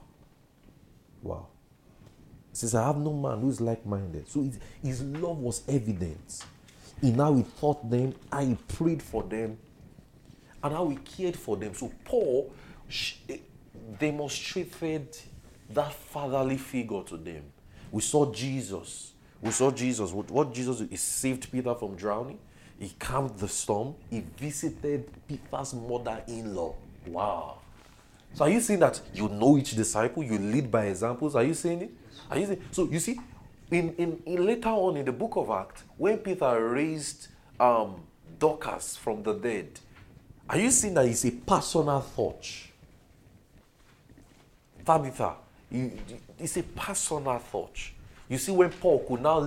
[1.22, 1.48] Wow.
[2.52, 4.30] He says, I have no man who is like minded.
[4.30, 6.46] So his, his love was evident
[7.02, 9.58] in how he taught them, how he prayed for them,
[10.64, 11.74] and how he cared for them.
[11.74, 12.54] So Paul
[12.88, 13.38] sh- eh,
[14.00, 15.18] demonstrated
[15.72, 17.44] that fatherly figure to them.
[17.92, 19.14] We saw Jesus.
[19.42, 20.12] We saw Jesus.
[20.12, 22.40] What, what Jesus did, he saved Peter from drowning.
[22.80, 23.96] He calmed the storm.
[24.10, 26.76] He visited Peter's mother-in-law.
[27.08, 27.60] Wow.
[28.34, 31.36] So are you saying that you know each disciple, you lead by examples?
[31.36, 31.92] Are you saying it?
[32.30, 32.90] Are you saying so?
[32.90, 33.20] You see,
[33.72, 38.02] in, in, in later on in the book of Acts, when Peter raised um,
[38.38, 39.80] Dorcas from the dead,
[40.50, 42.74] are you seeing that it's a personal touch?
[44.86, 45.36] Tabitha,
[46.40, 47.78] it's a personal thought.
[48.30, 49.40] You see, when Paul could now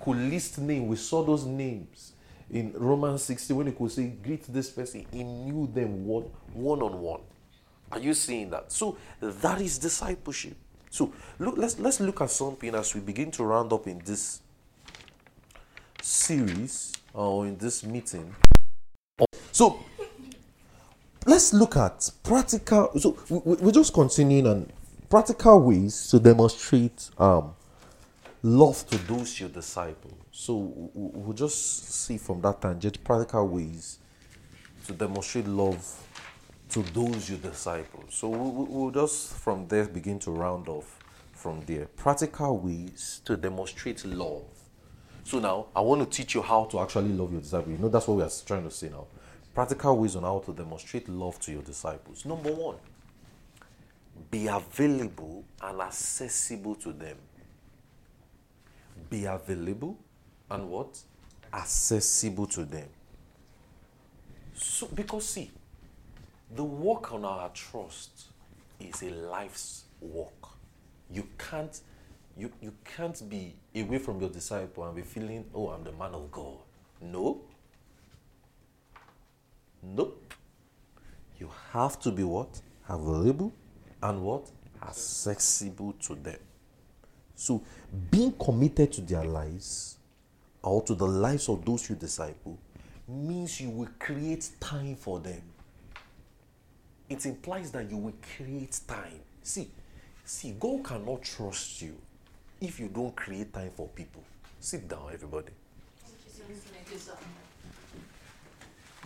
[0.00, 2.12] could list names, we saw those names
[2.50, 7.00] in Romans 60 when he could say, Greet this person, he knew them one, on
[7.00, 7.20] one.
[7.92, 8.72] Are you seeing that?
[8.72, 10.56] So that is discipleship.
[10.90, 14.40] So look, let's let's look at something as we begin to round up in this
[16.02, 18.34] series or in this meeting.
[19.52, 19.80] So
[21.26, 22.90] let's look at practical.
[22.98, 24.70] So we, we- we're just continuing on
[25.14, 27.54] practical ways to demonstrate um,
[28.42, 30.10] love to those you disciple.
[30.32, 34.00] So we'll just see from that tangent practical ways
[34.88, 35.80] to demonstrate love
[36.70, 38.02] to those you disciple.
[38.10, 40.98] So we- we- we'll just from there begin to round off
[41.30, 41.86] from there.
[41.94, 44.42] Practical ways to demonstrate love.
[45.22, 47.70] So now I want to teach you how to actually love your disciples.
[47.70, 49.06] You know that's what we are trying to say now.
[49.54, 52.24] Practical ways on how to demonstrate love to your disciples.
[52.24, 52.74] Number one,
[54.34, 57.16] be available and accessible to them.
[59.08, 59.96] Be available
[60.50, 60.98] and what?
[61.52, 62.88] Accessible to them.
[64.54, 65.52] So because see,
[66.52, 68.24] the work on our trust
[68.80, 70.48] is a life's work.
[71.12, 71.80] You can't
[72.36, 76.12] you, you can't be away from your disciple and be feeling, oh, I'm the man
[76.12, 76.58] of God.
[77.00, 77.40] No.
[79.80, 80.34] Nope.
[81.38, 82.60] You have to be what?
[82.88, 83.52] Available
[84.04, 84.50] and what?
[84.82, 86.38] Accessible to them.
[87.34, 87.62] So
[88.10, 89.96] being committed to their lives
[90.62, 92.58] or to the lives of those you disciple
[93.08, 95.40] means you will create time for them.
[97.08, 99.20] It implies that you will create time.
[99.42, 99.68] See,
[100.24, 101.96] see, God cannot trust you
[102.60, 104.22] if you don't create time for people.
[104.60, 105.52] Sit down, everybody.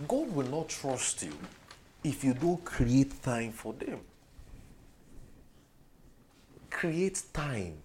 [0.06, 1.32] God will not trust you
[2.04, 3.98] if you don't create time for them.
[6.78, 7.76] Create time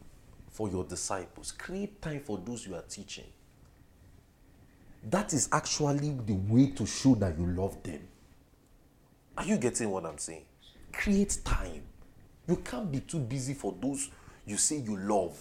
[0.51, 3.25] for your disciples, create time for those you are teaching.
[5.10, 8.01] That is actually the way to show that you love them.
[9.36, 10.45] Are you getting what I'm saying?
[10.91, 11.82] Create time.
[12.47, 14.12] You can't be too busy for those
[14.45, 15.36] you say you love,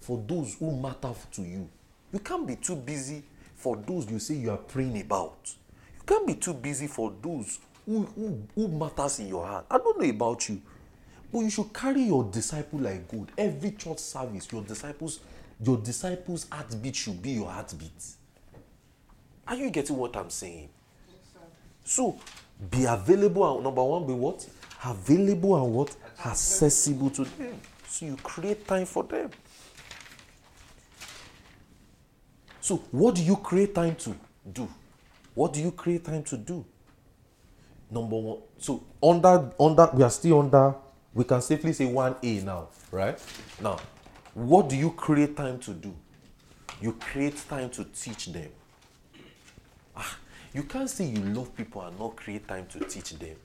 [0.00, 1.68] for those who matter to you.
[2.12, 3.22] You can't be too busy
[3.54, 5.38] for those you say you are praying about.
[5.94, 9.66] You can't be too busy for those who, who, who matters in your heart.
[9.70, 10.60] I don't know about you,
[11.32, 13.30] but you should carry your disciple like gold.
[13.36, 15.20] Every church service, your disciples,
[15.64, 18.04] your disciples' heartbeat should be your heartbeat.
[19.46, 20.68] Are you getting what I'm saying?
[21.84, 22.18] So
[22.70, 24.46] be available and number one, be what?
[24.84, 25.96] Available and what?
[26.24, 27.60] Accessible to them.
[27.86, 29.30] So you create time for them.
[32.60, 34.14] So, what do you create time to
[34.52, 34.68] do?
[35.34, 36.64] What do you create time to do?
[37.90, 38.38] Number one.
[38.58, 40.74] So, under under we are still under.
[41.12, 43.18] We can safely say one A now, right?
[43.60, 43.78] Now,
[44.34, 45.94] what do you create time to do?
[46.80, 48.50] You create time to teach them.
[49.96, 50.16] Ah,
[50.54, 53.36] you can't say you love people and not create time to teach them.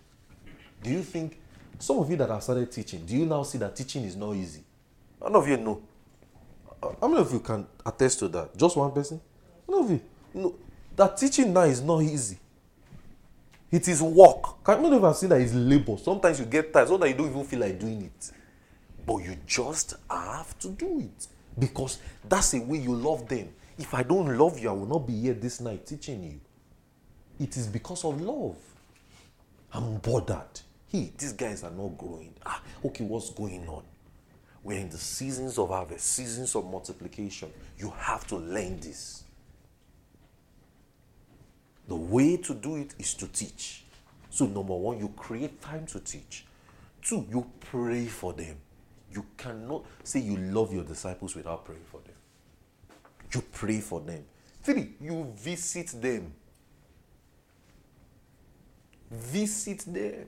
[0.84, 1.40] Do you think
[1.80, 4.36] some of you that have started teaching, do you now see that teaching is not
[4.36, 4.64] easy?
[5.22, 5.82] None of you know.
[7.02, 8.56] How many of you can attest to that?
[8.56, 9.20] Just one person?
[9.68, 10.02] None of you.
[10.34, 10.56] No.
[10.96, 12.38] That teaching now is not easy.
[13.76, 14.64] It is work.
[14.64, 15.98] Can you have seen that it's labor?
[15.98, 18.32] Sometimes you get tired, so that you don't even feel like doing it.
[19.06, 21.28] But you just have to do it.
[21.60, 23.50] Because that's the way you love them.
[23.78, 26.40] If I don't love you, I will not be here this night teaching you.
[27.38, 28.56] It is because of love.
[29.74, 30.62] I'm bothered.
[30.88, 32.34] Hey, these guys are not growing.
[32.46, 33.84] Ah, okay, what's going on?
[34.64, 37.52] We're in the seasons of harvest, seasons of multiplication.
[37.78, 39.25] You have to learn this.
[41.88, 43.84] The way to do it is to teach.
[44.30, 46.46] So, number one, you create time to teach.
[47.02, 48.58] Two, you pray for them.
[49.12, 52.16] You cannot say you love your disciples without praying for them.
[53.34, 54.26] You pray for them.
[54.64, 56.34] Three, you visit them.
[59.12, 60.26] Visit them.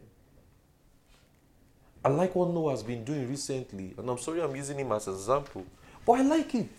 [2.06, 5.08] I like what Noah has been doing recently, and I'm sorry I'm using him as
[5.08, 5.66] an example,
[6.06, 6.70] but I like it.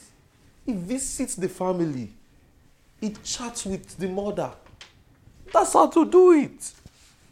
[0.64, 2.10] He visits the family,
[3.00, 4.52] he chats with the mother.
[5.52, 6.72] That's how to do it.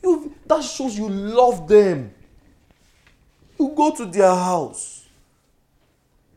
[0.02, 2.12] You, that shows you love them.
[3.59, 5.07] You go to their house.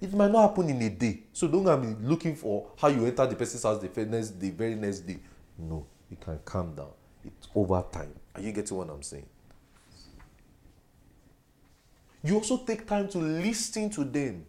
[0.02, 1.20] It might not happen in a day.
[1.34, 4.76] So don't and be looking for how you enter the person's house the next, very
[4.76, 5.20] next day.
[5.58, 6.92] No, you can calm down.
[7.26, 8.14] It's over time.
[8.34, 9.26] Are you getting what I'm saying?
[12.24, 14.46] You also take time to listen to them.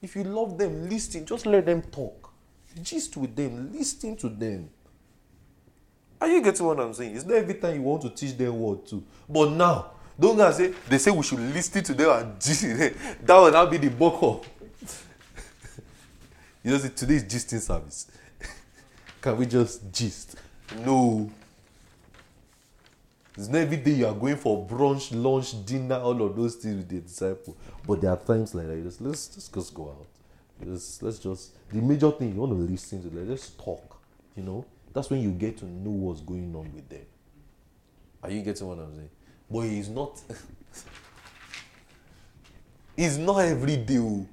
[0.00, 1.26] If you love them, listen.
[1.26, 2.32] Just let them talk.
[2.82, 3.72] Gist with them.
[3.72, 4.70] Listen to them.
[6.20, 7.16] Are you getting what I'm saying?
[7.16, 9.02] It's not every time you want to teach them what to.
[9.28, 12.62] But now, don't go say they say we should listen to them and gist.
[12.62, 14.48] that will now be the bulk of.
[16.64, 18.10] you know, today is gisting service.
[19.20, 20.36] Can we just gist?
[20.84, 21.30] No.
[23.36, 26.78] It's not every day you are going for brunch, lunch, dinner, all of those things
[26.78, 27.56] with the disciple.
[27.86, 28.82] But there are times like that.
[28.82, 30.66] Just let's just, just go out.
[30.66, 33.26] Just, let's just the major thing you want to listen to.
[33.26, 34.00] Just talk.
[34.34, 34.64] You know,
[34.98, 37.06] that's when you get to know what's going on with them.
[38.20, 39.10] Are you getting what I'm saying?
[39.48, 40.20] But he's not.
[42.96, 43.98] it's not every day.
[43.98, 44.26] oh.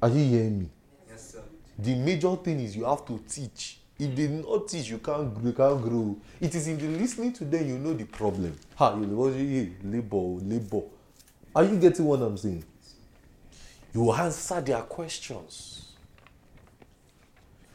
[0.00, 0.70] Are you hearing me?
[1.08, 1.42] Yes, sir.
[1.76, 3.80] The major thing is you have to teach.
[3.98, 4.48] If they mm.
[4.48, 5.44] not teach, you can't grow.
[5.44, 6.16] You can't grow.
[6.40, 8.56] It is in the listening to them you know the problem.
[8.76, 10.82] Ha, you know, hey, labor, oh, labor.
[11.52, 12.64] Are you getting what I'm saying?
[13.92, 15.91] You answer their questions.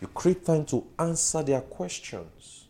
[0.02, 2.66] You create time to answer their questions.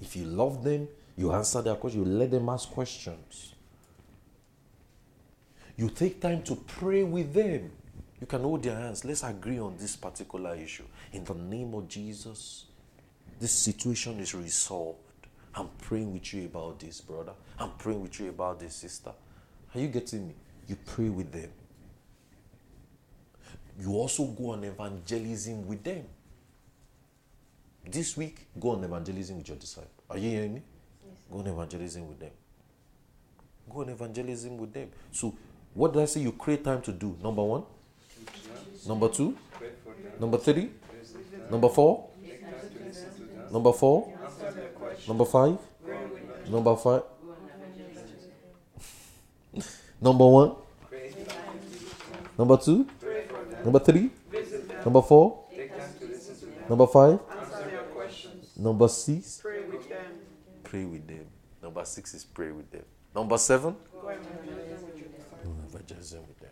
[0.00, 2.06] If you love them, you answer their questions.
[2.06, 3.54] You let them ask questions.
[5.76, 7.70] You take time to pray with them.
[8.20, 9.04] You can hold their hands.
[9.04, 10.84] Let's agree on this particular issue.
[11.12, 12.66] In the name of Jesus,
[13.40, 14.98] this situation is resolved.
[15.54, 17.32] I'm praying with you about this, brother.
[17.58, 19.12] I'm praying with you about this, sister.
[19.74, 20.34] Are you getting me?
[20.68, 21.50] You pray with them.
[23.82, 26.04] You also go on evangelism with them.
[27.84, 29.90] This week, go on evangelism with your disciple.
[30.08, 30.62] Are you hearing me?
[31.04, 31.16] Yes.
[31.28, 32.30] Go on evangelism with them.
[33.68, 34.88] Go on evangelism with them.
[35.10, 35.34] So,
[35.74, 37.16] what did I say you create time to do?
[37.20, 37.64] Number one.
[38.86, 39.36] Number two.
[39.58, 40.12] Pray for them.
[40.20, 40.70] Number three.
[41.50, 42.08] Number four.
[42.24, 43.52] Take time to listen to them.
[43.52, 44.12] Number four.
[44.24, 45.08] Answer their questions.
[45.08, 45.58] Number five.
[46.48, 47.02] Number five.
[50.00, 50.52] Number one.
[52.38, 52.86] Number two.
[53.64, 54.10] Number three.
[54.84, 55.44] Number four.
[56.68, 57.18] Number five.
[58.56, 59.40] Number six.
[60.64, 61.26] Pray with them.
[61.62, 62.84] Number six is pray with them.
[63.14, 63.76] Number seven.
[64.02, 64.22] With
[66.40, 66.50] them.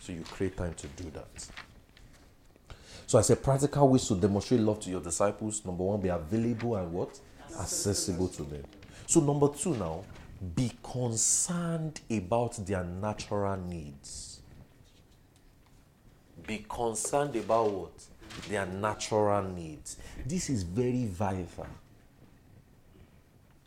[0.00, 1.48] So you create time to do that.
[3.06, 5.64] So I said practical ways to demonstrate love to your disciples.
[5.64, 7.18] Number one, be available and what?
[7.58, 8.64] Accessible to them.
[9.06, 10.04] So number two now,
[10.54, 14.35] be concerned about their natural needs.
[16.46, 18.04] Be concerned about what?
[18.48, 19.96] Their natural needs.
[20.24, 21.66] This is very vital.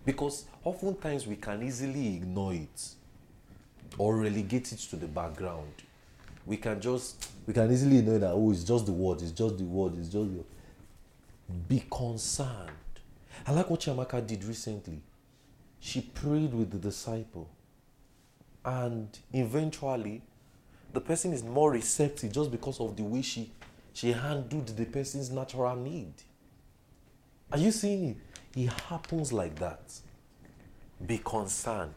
[0.05, 2.89] Because oftentimes we can easily ignore it
[3.97, 5.73] or relegate it to the background.
[6.45, 9.57] We can just we can easily know that oh it's just the word, it's just
[9.57, 10.43] the word, it's just the
[11.67, 12.69] be concerned.
[13.45, 15.01] I like what Chiamaka did recently.
[15.79, 17.49] She prayed with the disciple,
[18.65, 20.21] and eventually,
[20.93, 23.51] the person is more receptive just because of the way she
[23.93, 26.13] She handled the person's natural need.
[27.51, 28.17] Are you seeing it?
[28.55, 29.93] It happens like that.
[31.05, 31.93] Be concerned.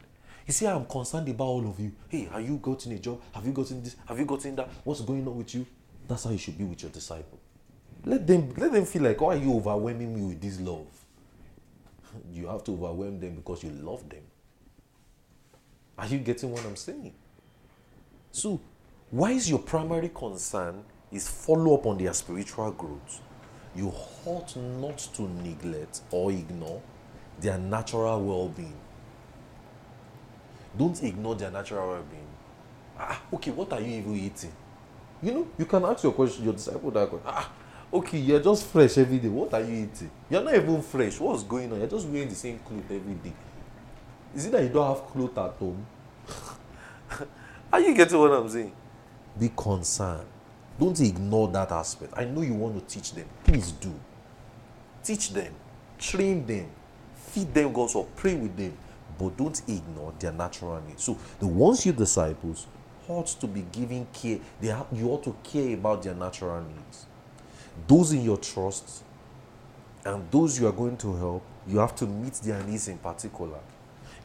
[0.47, 1.93] You see, I'm concerned about all of you.
[2.09, 3.21] Hey, have you gotten a job?
[3.33, 3.97] Have you gotten this?
[4.07, 4.69] Have you gotten that?
[4.85, 5.67] What's going on with you?
[6.09, 7.39] That's how you should be with your disciple.
[8.05, 10.87] Let them let them feel like, why are you overwhelming me with this love?
[12.33, 14.25] You have to overwhelm them because you love them.
[15.97, 17.15] Are you getting what I'm saying?
[18.33, 18.61] So,
[19.13, 20.83] why is your primary concern
[21.13, 23.21] is follow up on their spiritual growth?
[23.77, 23.93] You
[24.25, 26.81] ought not to neglect or ignore
[27.39, 28.75] their natural well-being.
[30.79, 32.27] Don't ignore their natural well-being.
[32.99, 34.53] Ah, okay, what are you even eating?
[35.23, 37.29] You know, you can ask your question, your disciple that question.
[37.31, 37.53] Ah,
[37.93, 39.29] okay, you're just fresh every day.
[39.29, 40.11] What are you eating?
[40.31, 41.21] You're not even fresh.
[41.21, 41.81] What's going on?
[41.81, 43.35] You're just wearing the same clothes every day.
[44.35, 45.87] Is it that you don't have clothes at home?
[47.75, 48.73] are you getting what I'm saying?
[49.39, 50.27] Be concerned.
[50.79, 52.13] Don't ignore that aspect.
[52.17, 53.27] I know you want to teach them.
[53.45, 53.93] Please do.
[55.03, 55.53] Teach them,
[55.99, 56.69] train them,
[57.15, 58.77] feed them God's word, pray with them,
[59.19, 61.03] but don't ignore their natural needs.
[61.03, 62.67] So the ones you disciples
[63.09, 64.39] ought to be giving care.
[64.61, 67.07] They have, you ought to care about their natural needs.
[67.87, 69.03] Those in your trust
[70.05, 73.59] and those you are going to help, you have to meet their needs in particular.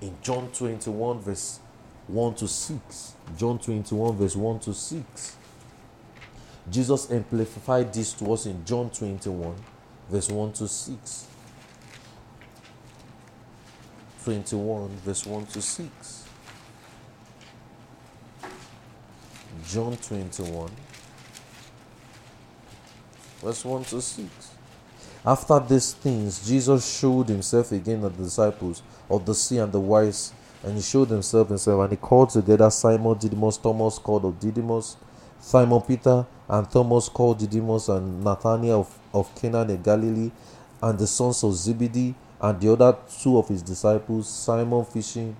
[0.02, 1.60] In John 21, verse
[2.08, 3.14] 1 to 6.
[3.38, 5.36] John 21, verse 1 to 6.
[6.70, 9.56] Jesus amplified this to us in John 21,
[10.10, 11.28] verse 1 to 6.
[14.24, 16.24] 21, verse 1 to 6.
[19.70, 20.70] John 21,
[23.42, 24.52] verse 1 to 6.
[25.26, 29.80] After these things, Jesus showed himself again to the disciples of the sea and the
[29.80, 30.32] wise,
[30.68, 34.98] and he showed himself himself, and he called together Simon Didymus, Thomas called of Didymus,
[35.40, 40.32] Simon Peter, and Thomas called Didymus, and Nathanael of, of Canaan in Galilee,
[40.82, 45.36] and the sons of Zebedee, and the other two of his disciples, Simon fishing,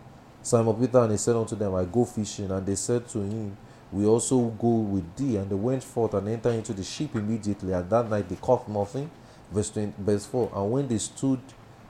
[0.48, 2.50] Simon Peter, and he said unto them, I go fishing.
[2.52, 3.58] And they said to him,
[3.92, 5.36] We also go with thee.
[5.36, 7.74] And they went forth and entered into the ship immediately.
[7.74, 9.12] And that night they caught nothing.
[9.52, 10.52] Verse 20, verse 4.
[10.56, 11.42] And when they stood,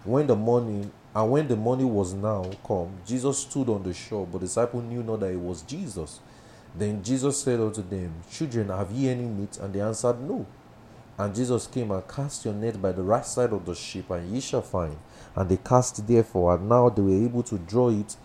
[0.03, 4.27] when the morning, and when the morning was now come, Jesus stood on the shore,
[4.27, 6.19] but the disciple knew not that it was Jesus.
[6.75, 9.57] Then Jesus said unto them, Children, have ye any meat?
[9.57, 10.45] And they answered, No.
[11.17, 14.31] And Jesus came and cast your net by the right side of the ship, and
[14.31, 14.95] ye shall find.
[15.35, 18.15] And they cast therefore, and now they were able to draw it,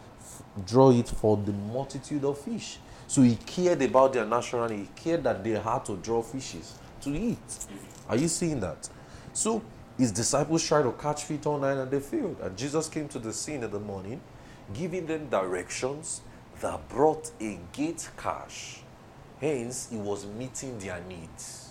[0.66, 2.78] draw it for the multitude of fish.
[3.07, 4.80] So he cared about their need.
[4.80, 7.38] He cared that they had to draw fishes to eat.
[8.07, 8.90] Are you seeing that?
[9.32, 9.62] So
[9.99, 12.36] his disciples tried to catch fish all night and they failed.
[12.43, 14.20] And Jesus came to the scene in the morning,
[14.72, 16.22] giving them directions
[16.61, 18.80] that brought a gate cash.
[19.40, 21.70] Hence, he was meeting their needs.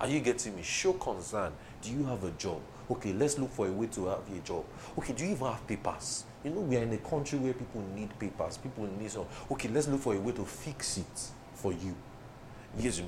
[0.00, 0.62] Are you getting me?
[0.62, 1.52] Show concern.
[1.80, 2.60] Do you have a job?
[2.90, 4.64] Okay, let's look for a way to have a job.
[4.98, 6.24] Okay, do you even have papers?
[6.44, 8.56] You know, we are in a country where people need papers.
[8.56, 9.26] People need some.
[9.50, 11.94] Okay, let's look for a way to fix it for you.
[12.78, 13.02] Yes,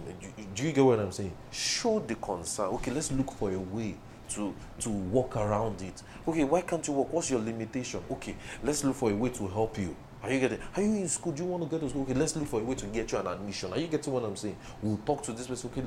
[0.55, 1.33] do you get what I'm saying?
[1.51, 2.67] Show the concern.
[2.75, 3.97] Okay, let's look for a way
[4.35, 6.03] to to work around it.
[6.27, 7.13] Okay, why can't you work?
[7.13, 8.01] What's your limitation?
[8.11, 9.97] Okay, let's look for a way to help you.
[10.23, 10.59] Are you getting?
[10.77, 11.33] Are you in school?
[11.33, 12.03] Do you want to get to school?
[12.03, 13.73] Okay, let's look for a way to get you an admission.
[13.73, 14.57] Are you getting what I'm saying?
[14.83, 15.71] We'll talk to this person.
[15.71, 15.83] Okay,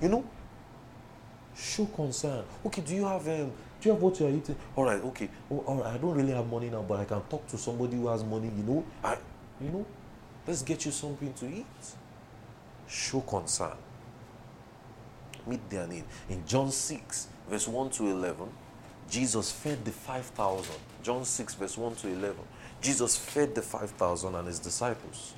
[0.00, 0.24] you know,
[1.56, 2.44] show concern.
[2.64, 4.56] Okay, do you have um, do you have what you are eating?
[4.76, 5.28] All right, okay.
[5.50, 7.96] Oh, all right, I don't really have money now, but I can talk to somebody
[7.96, 8.50] who has money.
[8.56, 9.16] You know, I,
[9.60, 9.86] you know,
[10.46, 11.66] let's get you something to eat.
[12.86, 13.76] Show concern.
[15.46, 16.04] Meet their need.
[16.28, 18.48] In John six, verse one to eleven,
[19.10, 20.76] Jesus fed the five thousand.
[21.02, 22.44] John six, verse one to eleven,
[22.80, 25.34] Jesus fed the five thousand and his disciples,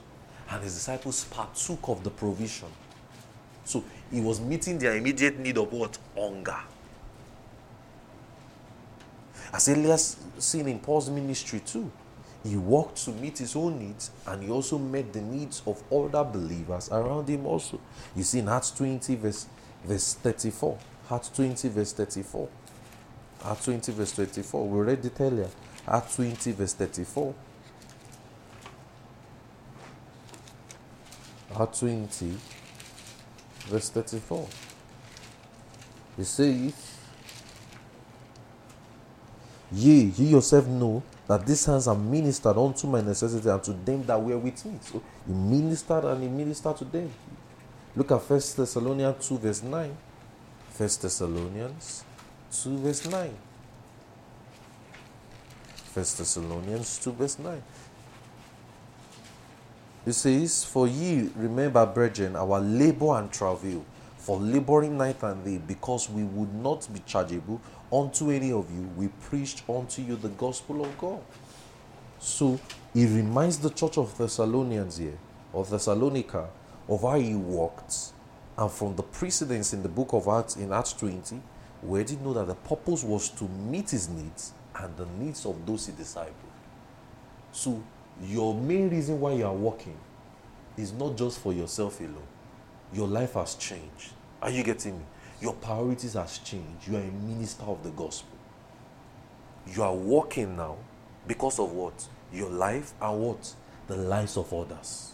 [0.51, 2.69] and his disciples partook of the provision.
[3.65, 5.99] So he was meeting their immediate need of what?
[6.17, 6.59] Hunger.
[9.53, 11.91] As Elias seen in Paul's ministry too,
[12.43, 16.25] he worked to meet his own needs and he also met the needs of other
[16.25, 17.79] believers around him also.
[18.17, 19.47] You see in Acts 20 verse,
[19.85, 20.79] verse 34.
[21.13, 22.49] Acts 20 verse 34.
[23.45, 24.69] Acts 20 verse 34.
[24.69, 25.49] We read it earlier.
[25.87, 27.35] Acts 20 verse 34.
[31.61, 32.39] Acts 20
[33.69, 34.49] verse 34.
[36.19, 36.73] It says,
[39.71, 44.03] Ye, ye yourself know that these hands are ministered unto my necessity and to them
[44.05, 44.79] that were with me.
[44.81, 47.11] So he ministered and he ministered to them.
[47.97, 49.97] Look at First Thessalonians 2, verse 9.
[50.73, 52.03] First Thessalonians
[52.51, 53.31] 2, verse 9.
[55.93, 57.63] First Thessalonians 2, verse 9.
[60.07, 63.85] It says, For ye remember, brethren, our labor and travail,
[64.17, 67.61] for laboring night and day, because we would not be chargeable
[67.93, 68.89] unto any of you.
[68.97, 71.21] We preached unto you the gospel of God.
[72.19, 72.59] So
[72.95, 75.19] he reminds the church of Thessalonians here,
[75.53, 76.49] of Thessalonica,
[76.89, 78.13] of how he walked.
[78.59, 81.41] And from the precedents in the book of Acts, in Acts 20,
[81.83, 85.65] we did know that the purpose was to meet his needs and the needs of
[85.67, 86.33] those he discipled.
[87.51, 87.83] So
[88.23, 89.97] your main reason why you are walking
[90.77, 92.27] is not just for yourself alone.
[92.93, 94.13] Your life has changed.
[94.41, 95.05] Are you getting me?
[95.41, 96.87] Your priorities has changed.
[96.87, 98.37] You are a minister of the gospel.
[99.67, 100.77] You are walking now
[101.27, 102.07] because of what?
[102.33, 103.55] Your life and what?
[103.87, 105.13] The lives of others.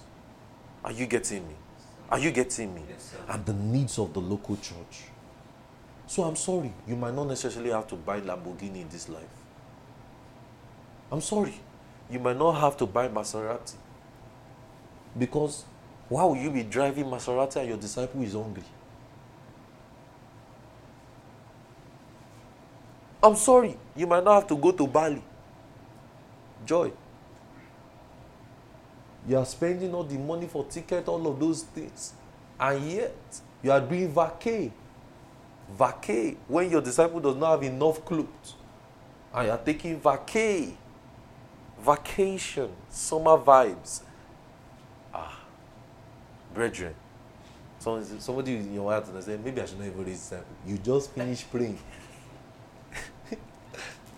[0.85, 1.55] Are you getting me?
[2.11, 2.83] Are you getting me?
[3.29, 5.05] and the needs of the local church.
[6.07, 9.23] So I'm sorry, you might not necessarily have to buy Lamborghini in this life.
[11.13, 11.55] I'm sorry,
[12.11, 13.75] you might not have to buy Maserati.
[15.19, 15.65] Because
[16.09, 18.63] why will you be driving Maserati and your disciple is hungry?
[23.23, 25.23] I'm sorry, you might not have to go to Bali.
[26.65, 26.93] Joy.
[29.29, 32.15] You are spending all the money for ticket, all of those things.
[32.59, 34.73] And yet, you are doing vacay.
[35.79, 38.55] Vacay when your disciple does not have enough clothes.
[39.35, 40.75] And you are taking vacay.
[41.79, 42.71] Vacation.
[42.89, 44.01] Summer vibes.
[45.13, 45.41] Ah.
[46.55, 46.95] Brethren.
[47.79, 50.33] Somebody, in your heart and say, maybe I should not even raise.
[50.67, 51.79] You just finished praying.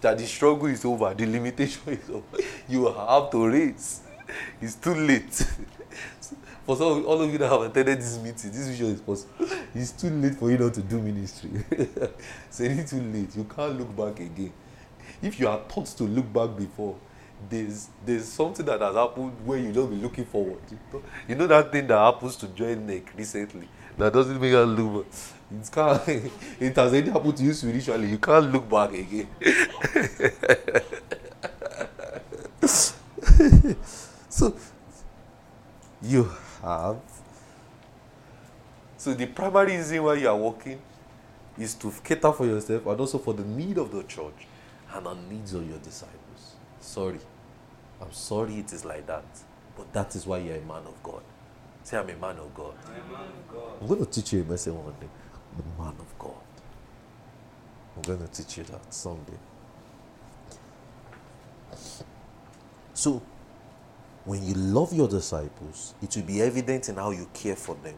[0.00, 2.42] that the struggle is over, the limitation is over.
[2.68, 4.02] You have to raise.
[4.60, 5.32] It's too late.
[6.66, 9.46] for some all of you that have attended this meeting, this vision is possible.
[9.74, 11.50] It's too late for you not to do ministry.
[12.50, 13.36] so it's too late.
[13.36, 14.52] You can't look back again.
[15.22, 16.96] If you are taught to look back before,
[17.48, 20.60] there's there's something that has happened where you don't be looking forward.
[21.28, 23.68] You know, that thing that happens to join neck recently
[23.98, 25.12] that doesn't make us look back.
[25.52, 28.10] It can't it has already happened to you spiritually.
[28.10, 29.28] You can't look back again.
[34.40, 34.56] So
[36.02, 36.24] you
[36.62, 36.96] have
[38.96, 40.80] so the primary reason why you are working
[41.58, 44.46] is to cater for yourself and also for the need of the church
[44.94, 46.56] and the needs of your disciples.
[46.80, 47.18] Sorry.
[48.00, 49.24] I'm sorry it is like that.
[49.76, 51.22] But that is why you're a man of God.
[51.82, 52.74] Say, I'm a man of God.
[53.80, 55.08] I'm going to teach you a message one day.
[55.56, 56.42] The man of God.
[57.96, 59.38] I'm going to teach you that someday.
[62.94, 63.22] So,
[64.24, 67.94] when you love your disciples, it will be evident in how you care for them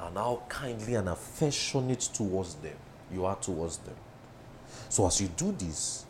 [0.00, 2.76] and how kindly and affectionate towards them
[3.12, 3.94] you are towards them.
[4.88, 6.04] So, as you do this,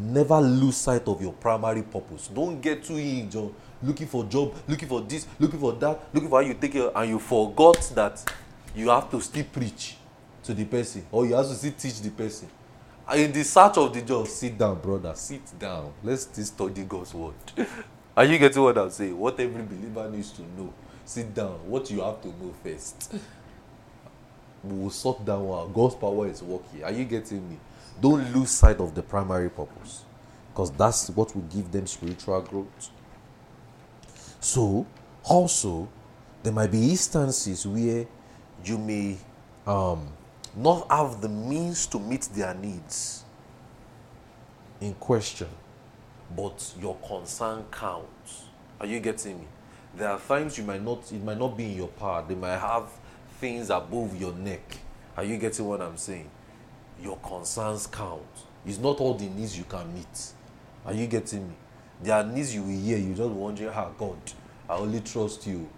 [0.00, 2.28] never lose sight of your primary purpose.
[2.28, 3.28] Don't get too in
[3.82, 6.90] looking for job, looking for this, looking for that, looking for how you take care,
[6.94, 8.32] and you forgot that
[8.74, 9.96] you have to still preach
[10.44, 12.48] to the person or you have to still teach the person.
[13.14, 15.92] In the search of the job, sit down, brother, sit down.
[16.02, 17.34] Let's still study God's word.
[18.18, 19.16] Are you getting what I'm saying?
[19.16, 20.74] What every believer needs to know.
[21.04, 21.52] Sit down.
[21.70, 23.14] What you have to know first.
[24.64, 25.72] We will sort that one.
[25.72, 26.82] God's power is working.
[26.82, 27.56] Are you getting me?
[28.00, 30.04] Don't lose sight of the primary purpose.
[30.50, 32.90] Because that's what will give them spiritual growth.
[34.40, 34.84] So,
[35.22, 35.88] also,
[36.42, 38.04] there might be instances where
[38.64, 39.16] you may
[39.64, 40.08] um,
[40.56, 43.22] not have the means to meet their needs
[44.80, 45.46] in question,
[46.36, 48.44] but your concern counts.
[48.80, 49.46] Are you getting me?
[49.96, 52.24] There are times you might not, it might not be in your power.
[52.26, 52.88] They might have
[53.40, 54.78] things above your neck.
[55.16, 56.30] Are you getting what I'm saying?
[57.02, 58.22] Your concerns count.
[58.66, 60.32] It's not all the needs you can meet.
[60.84, 61.54] Are you getting me?
[62.02, 62.98] There are needs you will hear.
[62.98, 64.18] You just wondering, how God,
[64.68, 65.68] I only trust you.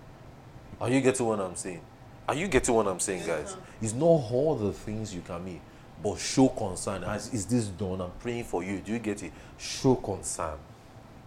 [0.81, 1.81] Are you getting what I'm saying?
[2.29, 3.57] Are you getting what I'm saying, guys?
[3.81, 5.61] It's not all the things you can meet,
[6.03, 7.05] but show concern.
[7.05, 8.01] As is this done?
[8.01, 8.81] I'm praying for you.
[8.81, 9.33] Do you get it?
[9.59, 10.59] Show concern.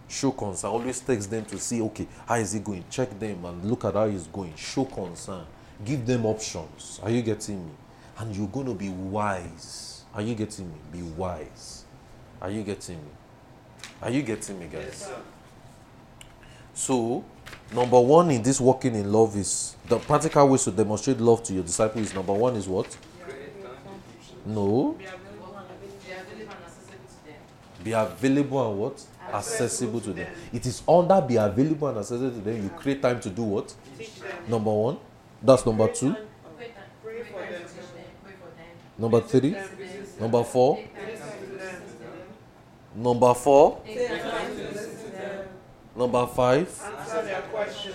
[0.08, 0.70] Show concern.
[0.70, 2.84] Always text them to see, okay, how is it going?
[2.90, 4.54] Check them and look at how it's going.
[4.56, 5.44] Show concern.
[5.84, 7.00] Give them options.
[7.02, 7.72] Are you getting me?
[8.18, 10.04] And you're going to be wise.
[10.14, 10.78] Are you getting me?
[10.92, 11.84] Be wise.
[12.40, 13.10] Are you getting me?
[14.02, 15.10] Are you getting me, guys?
[16.74, 17.24] So,
[17.72, 21.54] number one in this walking in love is the practical ways to demonstrate love to
[21.54, 22.96] your disciple is number one is what?
[24.46, 24.96] No.
[27.82, 29.04] Be available and what?
[29.32, 30.26] Accessible to them.
[30.52, 32.62] It is under be available and accessible to them.
[32.62, 33.74] You create time to do what?
[34.48, 34.98] Number one.
[35.42, 36.16] That's number two.
[38.98, 39.56] Number three.
[40.20, 40.78] Number four.
[42.94, 43.80] Number four.
[45.96, 46.82] Number five.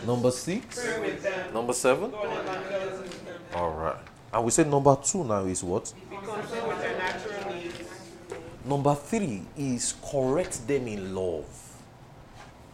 [0.05, 0.87] Number six.
[1.53, 2.13] Number seven.
[3.55, 3.95] All right.
[4.31, 5.91] And we say number two now is what?
[8.65, 11.47] Number three is correct them in love.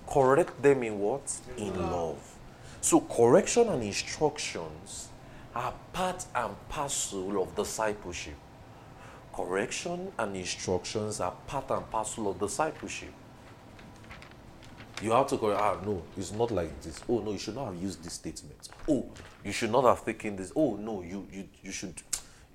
[0.07, 1.33] Correct them in what?
[1.57, 2.19] In love.
[2.81, 5.07] So correction and instructions
[5.55, 8.35] are part and parcel of discipleship.
[9.33, 13.13] Correction and instructions are part and parcel of discipleship.
[15.01, 15.61] You have to correct.
[15.61, 17.01] Ah, no, it's not like this.
[17.09, 18.69] Oh no, you should not have used this statement.
[18.87, 19.05] Oh,
[19.43, 20.51] you should not have taken this.
[20.55, 22.01] Oh no, you you you should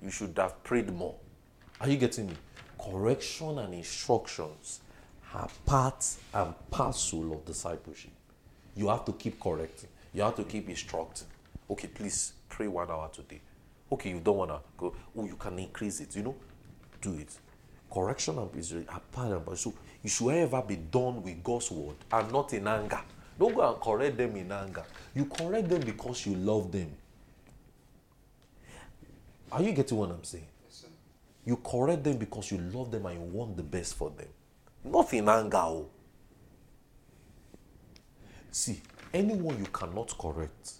[0.01, 1.15] you should have prayed more.
[1.79, 2.35] Are you getting me?
[2.79, 4.81] Correction and instructions
[5.33, 8.11] are part and parcel of discipleship.
[8.75, 9.89] You have to keep correcting.
[10.13, 11.27] You have to keep instructing.
[11.69, 13.41] Okay, please pray one hour today.
[13.91, 14.95] Okay, you don't wanna go.
[15.17, 16.15] Oh, you can increase it.
[16.15, 16.35] You know,
[17.01, 17.37] do it.
[17.93, 19.73] Correction and is are part and parcel.
[20.01, 23.01] You should ever be done with God's word and not in anger.
[23.37, 24.83] Don't go and correct them in anger.
[25.13, 26.91] You correct them because you love them.
[29.51, 30.47] Are you getting what I'm saying?
[31.45, 34.27] You correct them because you love them and you want the best for them.
[34.83, 35.83] Not in anger.
[38.51, 38.81] See,
[39.13, 40.73] anyone you cannot correct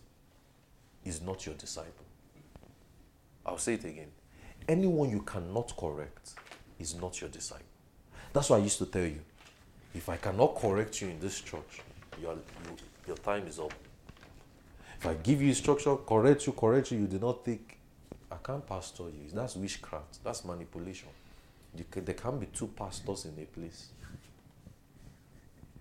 [1.03, 2.05] is not your disciple.
[3.45, 4.11] I'll say it again.
[4.67, 6.33] Anyone you cannot correct
[6.79, 7.65] is not your disciple.
[8.33, 9.21] That's why I used to tell you
[9.93, 11.81] if I cannot correct you in this church,
[12.21, 12.35] your,
[13.07, 13.73] your time is up.
[14.99, 17.77] If I give you instruction, correct you, correct you, you do not think,
[18.31, 19.29] I can't pastor you.
[19.33, 20.23] That's witchcraft.
[20.23, 21.09] That's manipulation.
[21.89, 23.89] Can, there can be two pastors in a place.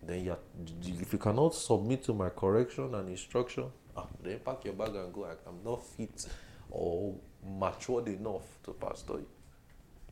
[0.02, 0.38] Then you are,
[0.82, 5.12] if you cannot submit to my correction and instruction, ah, then pack your bag and
[5.12, 5.24] go.
[5.24, 6.26] I, I'm not fit
[6.70, 7.14] or
[7.58, 9.26] matured enough to pastor you.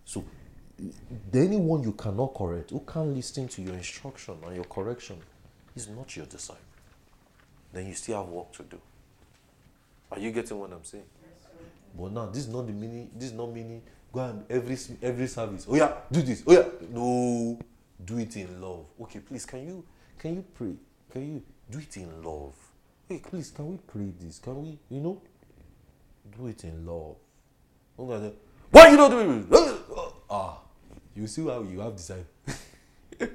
[0.05, 0.25] So,
[1.33, 5.19] the anyone you cannot correct, who can't listen to your instruction and your correction,
[5.75, 6.63] is not your disciple.
[7.73, 8.81] Then you still have work to do.
[10.11, 11.05] Are you getting what I'm saying?
[11.99, 13.11] But now this is not the meaning.
[13.15, 13.83] This is not meaning.
[14.13, 15.67] Go and every every service.
[15.69, 16.43] Oh yeah, do this.
[16.47, 17.59] Oh yeah, no,
[18.05, 18.87] do it in love.
[19.03, 19.45] Okay, please.
[19.45, 19.85] Can you
[20.19, 20.75] can you pray?
[21.11, 22.55] Can you do it in love?
[23.09, 23.51] Hey, please.
[23.51, 24.39] Can we pray this?
[24.39, 24.79] Can we?
[24.89, 25.21] You know,
[26.37, 27.17] do it in love.
[27.99, 28.33] My God.
[28.71, 29.75] Why you not doing it?
[30.31, 30.59] Ah,
[31.17, 32.27] you see how you have decided.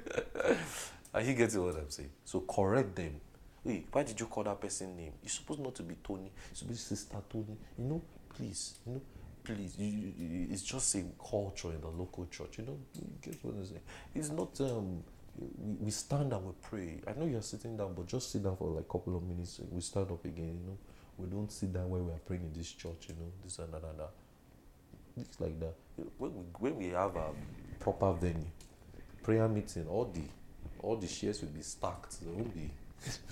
[1.12, 2.10] Are you getting what I'm saying?
[2.24, 3.20] So correct them.
[3.64, 5.12] Wait, why did you call that person name?
[5.24, 6.30] It's supposed not to be Tony.
[6.52, 7.56] It's supposed to be Sister Tony.
[7.76, 8.02] You know,
[8.34, 8.78] please.
[8.86, 9.00] You know,
[9.42, 9.76] please.
[9.78, 12.58] You, you, it's just a culture in the local church.
[12.58, 12.78] You know,
[13.22, 13.80] get what I'm saying?
[14.14, 14.60] It's not.
[14.60, 15.02] Um,
[15.36, 17.00] we, we stand and we pray.
[17.06, 19.60] I know you're sitting down, but just sit down for like a couple of minutes.
[19.70, 20.60] We stand up again.
[20.60, 20.78] You know,
[21.18, 23.08] we don't sit down where we are praying in this church.
[23.08, 24.10] You know, this and that and that.
[25.16, 25.74] It's like that.
[26.18, 27.30] When we, when we have a
[27.78, 28.46] proper venue,
[29.22, 30.22] prayer meeting, all the
[30.80, 32.20] all the shares will be stacked.
[32.20, 32.70] There won't be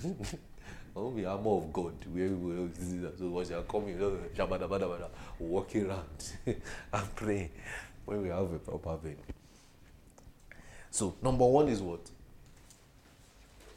[0.93, 3.17] there won't be armor of God where we will see that.
[3.17, 5.07] So once you are coming, you know, shabada bada bada,
[5.39, 6.33] walking around
[6.93, 7.49] and praying
[8.05, 9.17] when we have a proper venue.
[10.91, 12.01] So number one is what?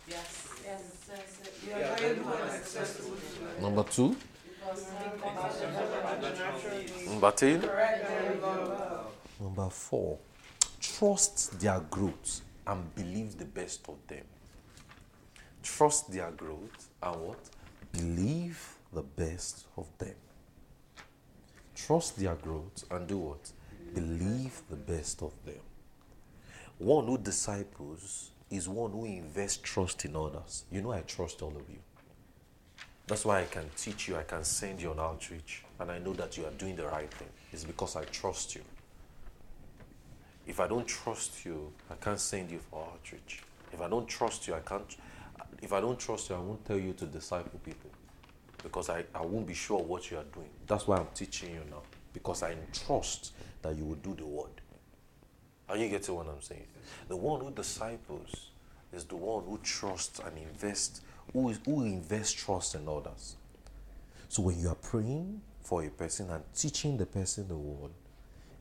[0.09, 0.49] Yes.
[0.65, 0.83] Yes.
[1.09, 1.53] yes, yes.
[1.67, 3.63] You are available and accessible to them.
[3.63, 4.17] Number two.
[4.61, 7.07] Because think about their natural needs.
[7.07, 7.59] Number three.
[7.59, 9.07] Correct them in love.
[9.41, 10.19] Number four.
[10.81, 14.25] Trust their growth and believe the best of them.
[15.67, 17.39] Trust their growth and what?
[17.93, 20.15] Believe the best of them.
[21.75, 23.51] Trust their growth and do what?
[23.93, 25.61] Believe the best of them.
[26.79, 30.65] One who disciples is one who invests trust in others.
[30.71, 31.81] You know, I trust all of you.
[33.09, 36.13] That's why I can teach you, I can send you on outreach, and I know
[36.15, 37.29] that you are doing the right thing.
[37.53, 38.63] It's because I trust you.
[40.47, 43.43] If I don't trust you, I can't send you for outreach.
[43.73, 44.97] If I don't trust you, I can't.
[45.63, 47.91] If I don't trust you, I won't tell you to disciple people
[48.63, 50.51] because I, I won't be sure what you are doing.
[50.67, 51.83] That's why I'm teaching you now
[52.13, 53.33] because I trust
[53.63, 54.63] that you will do the word.
[55.69, 56.67] Are you getting what I'm saying?
[57.09, 58.51] The one who disciples
[58.93, 61.03] is the one who trusts and invests,
[61.33, 63.37] who, is, who invests trust in others.
[64.29, 67.91] So when you are praying for a person and teaching the person the word,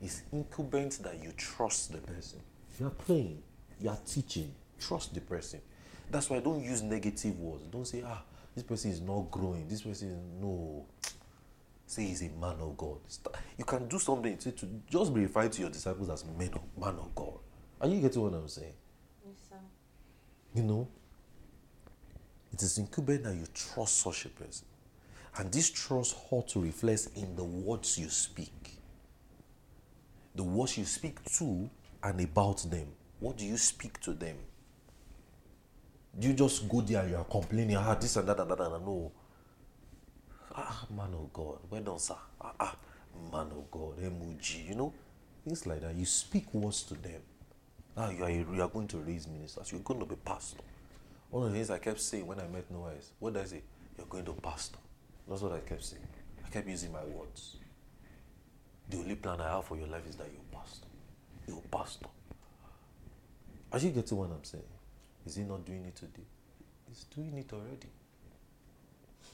[0.01, 2.39] it's incumbent that you trust the person.
[2.79, 3.41] You are praying,
[3.79, 5.61] you are teaching, trust the person.
[6.09, 7.63] That's why don't use negative words.
[7.67, 9.67] Don't say, ah, this person is not growing.
[9.67, 10.85] This person is no.
[11.87, 12.97] Say he's a man of God.
[13.57, 16.61] You can do something to, to just be referred to your disciples as men of
[16.81, 17.37] man of God.
[17.79, 18.73] Are you getting what I'm saying?
[19.23, 19.57] Yes, sir.
[20.55, 20.87] You know,
[22.51, 24.65] it is incumbent that you trust such a person.
[25.37, 28.79] And this trust ought to reflect in the words you speak.
[30.33, 31.69] The words you speak to
[32.01, 32.87] and about them.
[33.19, 34.37] What do you speak to them?
[36.19, 38.73] You just go there and you are complaining, ah, this and that and that and
[38.73, 38.81] that?
[38.81, 39.11] No.
[40.55, 41.59] Ah, man of God.
[41.69, 42.15] Well done, sir.
[42.39, 42.75] Ah, ah,
[43.31, 43.99] man of God.
[43.99, 44.69] MOG.
[44.69, 44.93] You know,
[45.43, 45.93] things like that.
[45.93, 47.21] You speak words to them.
[47.97, 49.71] Now you are, you are going to raise ministers.
[49.71, 50.63] You're going to be pastor.
[51.29, 53.63] One of the things I kept saying when I met Noah is, what does it?
[53.97, 54.79] You're going to pastor.
[55.27, 56.07] That's what I kept saying.
[56.45, 57.57] I kept using my words.
[58.89, 60.87] The only plan I have for your life is that you're pastor.
[61.47, 62.07] You're pastor.
[63.71, 64.63] Are you getting what I'm saying?
[65.25, 66.23] Is he not doing it today?
[66.87, 67.89] He's doing it already.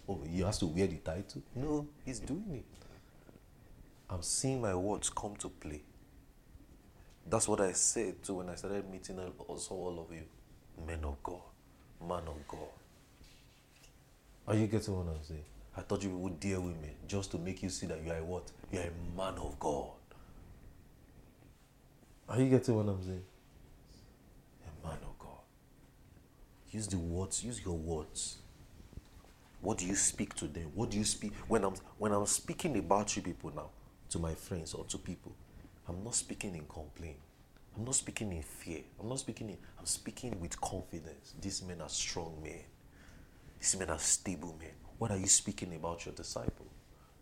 [0.07, 1.41] Oh, he has to wear the title?
[1.55, 2.65] No, he's doing it.
[4.09, 5.81] I'm seeing my words come to play.
[7.29, 10.23] That's what I said too when I started meeting also all of you.
[10.85, 11.41] Men of God,
[12.01, 12.59] man of God.
[14.47, 15.43] Are you getting what I'm saying?
[15.77, 18.23] I thought you would deal with me just to make you see that you are
[18.23, 18.51] what?
[18.71, 19.91] You are a man of God.
[22.27, 23.23] Are you getting what I'm saying?
[24.65, 25.29] A man of God.
[26.71, 28.37] Use the words, use your words.
[29.61, 30.71] What do you speak to them?
[30.73, 33.69] What do you speak when I'm when I'm speaking about you people now
[34.09, 35.35] to my friends or to people?
[35.87, 37.17] I'm not speaking in complaint.
[37.75, 38.79] I'm not speaking in fear.
[38.99, 41.35] I'm not speaking in I'm speaking with confidence.
[41.41, 42.63] These men are strong men.
[43.59, 44.71] These men are stable men.
[44.97, 46.67] What are you speaking about your disciple?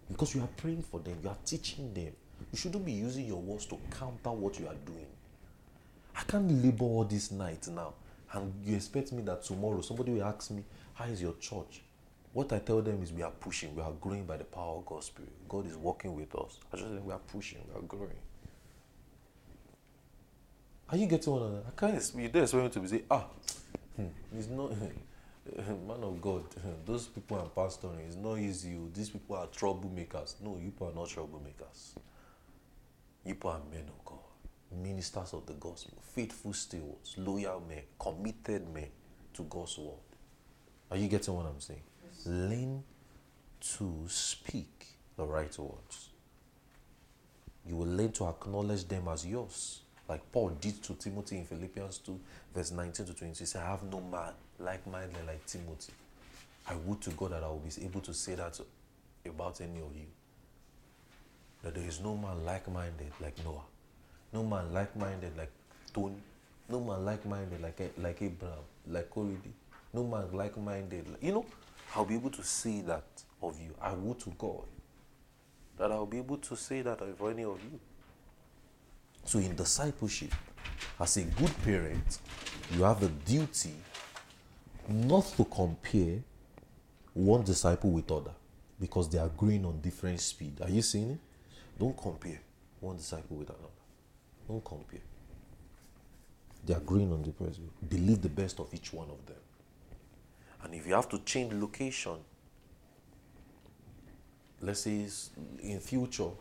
[0.09, 2.13] Because you are praying for them, you are teaching them.
[2.51, 5.07] You shouldn't be using your words to counter what you are doing.
[6.15, 7.93] I can't labor all this night now.
[8.33, 10.63] And you expect me that tomorrow somebody will ask me,
[10.93, 11.81] How is your church?
[12.31, 14.85] What I tell them is we are pushing, we are growing by the power of
[14.85, 15.31] God's Spirit.
[15.47, 16.59] God is working with us.
[16.71, 18.19] I just say we are pushing, we are growing.
[20.91, 23.25] Are you getting what I can't expect you don't expect me to be ah,
[23.95, 24.05] hmm,
[24.37, 24.71] it's not
[25.87, 26.43] man of God,
[26.85, 28.75] those people are pastoring, it's not easy.
[28.75, 28.89] Oh.
[28.93, 30.35] These people are troublemakers.
[30.41, 31.95] No, you people are not troublemakers.
[33.25, 34.19] You people are men of God,
[34.71, 38.87] ministers of the gospel, faithful stewards, loyal men, committed men
[39.33, 39.93] to God's word.
[40.91, 41.81] Are you getting what I'm saying?
[42.03, 42.25] Yes.
[42.25, 42.83] Learn
[43.77, 46.09] to speak the right words.
[47.67, 49.81] You will learn to acknowledge them as yours.
[50.07, 52.19] Like Paul did to Timothy in Philippians 2,
[52.55, 53.37] verse 19 to 20.
[53.37, 55.93] He said, I have no man like minded like Timothy.
[56.67, 58.59] I would to God that I will be able to say that
[59.25, 60.07] about any of you.
[61.63, 63.61] That there is no man like minded like Noah.
[64.31, 65.51] No man like minded like
[65.93, 66.15] Tony.
[66.69, 69.51] No man like minded like, like Abraham, like Koridi.
[69.93, 71.09] No man like minded.
[71.09, 71.45] Like, you know,
[71.95, 73.05] I'll be able to say that
[73.41, 73.73] of you.
[73.81, 74.65] I would to God
[75.77, 77.79] that I'll be able to say that of any of you.
[79.23, 80.33] So, in discipleship,
[80.99, 82.19] as a good parent,
[82.75, 83.73] you have the duty
[84.87, 86.19] not to compare
[87.13, 88.31] one disciple with other
[88.79, 90.59] because they are growing on different speed.
[90.61, 91.19] Are you seeing it?
[91.79, 92.39] Don't compare
[92.79, 93.78] one disciple with another.
[94.49, 94.99] Don't compare.
[96.65, 97.59] They are green on the press.
[97.87, 99.37] Believe the best of each one of them.
[100.63, 102.17] And if you have to change location,
[104.59, 105.05] let's say
[105.61, 106.31] in future,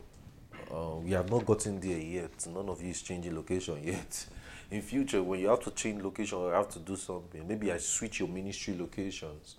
[0.73, 2.47] uh, we have not gotten there yet.
[2.47, 4.25] None of you is changing location yet.
[4.71, 7.77] In future, when you have to change location or have to do something, maybe I
[7.77, 9.57] switch your ministry locations.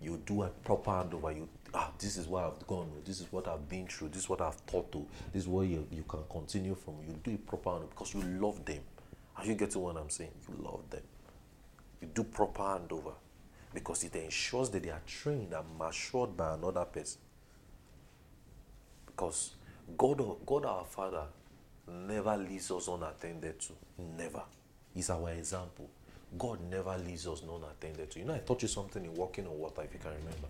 [0.00, 1.34] You do a proper handover.
[1.34, 2.90] You ah, this is what I've gone.
[3.04, 4.08] This is what I've been through.
[4.08, 5.06] This is what I've taught to.
[5.32, 6.94] This is where you, you can continue from.
[7.06, 8.80] You do it proper because you love them.
[9.36, 10.32] Are you getting what I'm saying?
[10.48, 11.02] You love them.
[12.00, 13.14] You do proper handover
[13.72, 17.20] because it ensures that they are trained and matured by another person.
[19.06, 19.54] Because
[19.96, 21.24] God, God our Father
[21.88, 23.72] never leaves us unattended to.
[24.16, 24.42] Never.
[24.94, 25.88] He's our example.
[26.38, 28.18] God never leaves us unattended to.
[28.18, 30.48] You know, I taught you something in walking on water, if you can remember.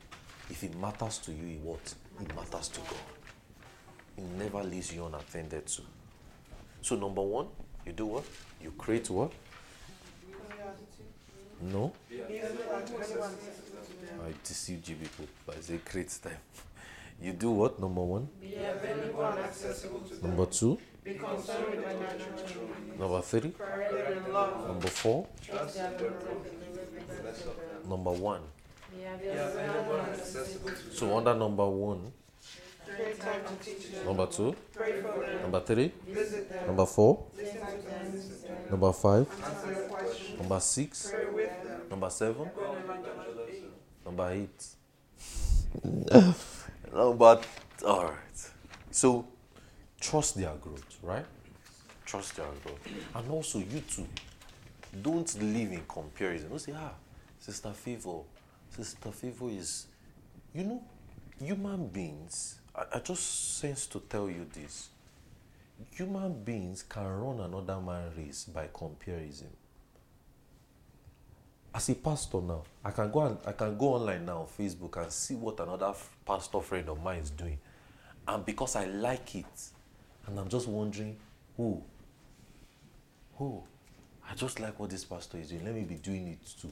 [0.50, 1.94] If it matters to you, it what?
[2.20, 2.94] It matters to God.
[4.18, 5.82] It never leaves you unattended to.
[6.82, 7.46] So, number one,
[7.86, 8.24] you do what?
[8.62, 9.32] You create what?
[11.60, 11.92] No?
[14.24, 16.36] I deceived you people, but it's create time.
[17.20, 17.78] You do what?
[17.78, 18.28] Number one?
[18.40, 20.30] Be available and accessible to them.
[20.30, 20.76] Number two?
[21.04, 22.68] Be concerned with their natural.
[22.98, 23.52] Number three?
[24.66, 25.28] Number four?
[27.88, 28.40] Number one.
[30.92, 32.12] So under number one,
[34.04, 34.54] number two,
[35.42, 35.92] number three,
[36.66, 37.24] number four,
[38.70, 39.26] number five,
[40.38, 41.12] number six,
[41.90, 42.50] number seven,
[44.04, 44.66] number eight.
[46.92, 47.46] but
[47.86, 48.50] all right.
[48.90, 49.26] So
[50.00, 51.24] trust their growth, right?
[52.04, 52.80] Trust their growth,
[53.14, 54.06] and also you too.
[55.00, 56.50] Don't live in comparison.
[56.50, 56.92] Don't say, ah,
[57.38, 58.18] Sister Favor,
[58.74, 59.86] Sister Favor is,
[60.54, 60.82] you know,
[61.38, 62.58] human beings.
[62.74, 64.88] I, I just sense to tell you this.
[65.92, 69.48] Human beings can run another man's race by comparison.
[71.74, 75.02] as a pastor now, I can go and I can go online now on Facebook
[75.02, 77.58] and see what another f- pastor friend of mine is doing,
[78.28, 79.46] and because I like it,
[80.26, 81.16] and I'm just wondering,
[81.56, 81.82] who,
[83.36, 83.62] who,
[84.28, 85.64] I just like what this pastor is doing.
[85.64, 86.70] Let me be doing it too.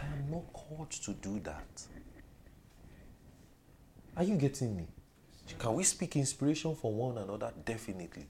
[0.00, 1.82] I am not called to do that.
[4.16, 4.86] Are you getting me?
[5.58, 7.52] Can we speak inspiration for one another?
[7.64, 8.26] Definitely.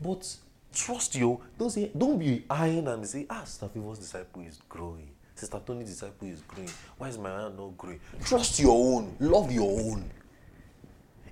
[0.00, 0.36] But
[0.74, 1.40] trust you.
[1.58, 5.10] Don't say, don't be eyeing and say, ah, Sister disciple is growing.
[5.34, 6.70] Sister Tony's disciple is growing.
[6.96, 8.00] Why is my hand not growing?
[8.24, 9.16] Trust your own.
[9.20, 10.10] Love your own.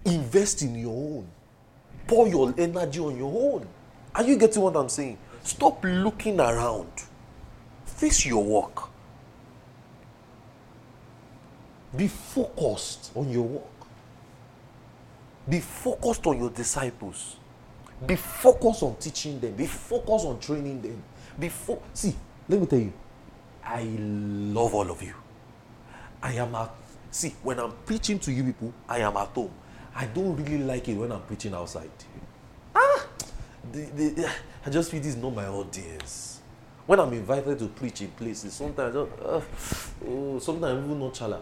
[0.04, 1.28] Invest in your own.
[2.06, 3.66] Pour your energy on your own.
[4.14, 5.18] Are you getting what I'm saying?
[5.42, 6.90] Stop looking around.
[7.84, 8.90] Face your work.
[11.94, 13.62] Be focused on your work.
[15.48, 17.36] Be focused on your disciples.
[18.04, 19.52] Be focused on teaching them.
[19.54, 21.02] Be focused on training them.
[21.38, 22.14] Be fo- see.
[22.48, 22.92] Let me tell you,
[23.64, 25.14] I love all of you.
[26.22, 26.70] I am at
[27.10, 28.72] see when I'm preaching to you people.
[28.88, 29.50] I am at home.
[29.94, 31.90] I don't really like it when I'm preaching outside.
[32.74, 33.06] Ah,
[33.72, 34.30] the, the,
[34.66, 36.40] I just feel this is not my audience.
[36.86, 39.40] When I'm invited to preach in places, sometimes uh,
[40.06, 41.40] oh, sometimes even not chala.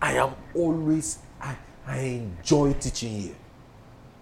[0.00, 3.34] I am always I I enjoy teaching here.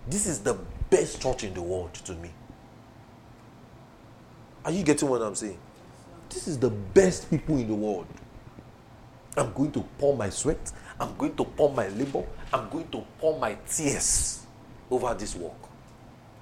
[0.09, 0.55] This is the
[0.89, 2.31] best church in the world to me.
[4.64, 5.59] Are you getting what I'm saying?
[6.29, 8.07] This is the best people in the world.
[9.37, 10.72] I'm going to pour my sweat.
[10.99, 12.24] I'm going to pour my labor.
[12.53, 14.47] I'm going to pour my tears
[14.91, 15.53] over this work.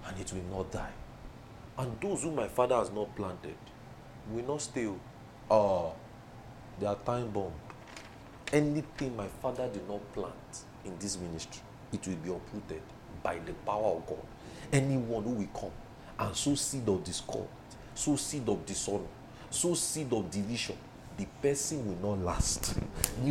[0.07, 0.93] And it will not die.
[1.77, 3.57] And those whom my father has not planted
[4.31, 4.89] will not stay.
[5.51, 5.95] Oh,
[6.79, 7.53] they are time bomb.
[8.53, 12.83] Anything my father did not plant in this ministry, it will be uprooted
[13.23, 14.27] by the power of God.
[14.73, 15.71] Anyone who will come
[16.19, 17.49] and sow seed of discord,
[17.95, 19.07] sow seed of dishonor,
[19.51, 20.77] sow seed of division,
[21.17, 22.75] the person will not last.
[23.25, 23.31] Ní.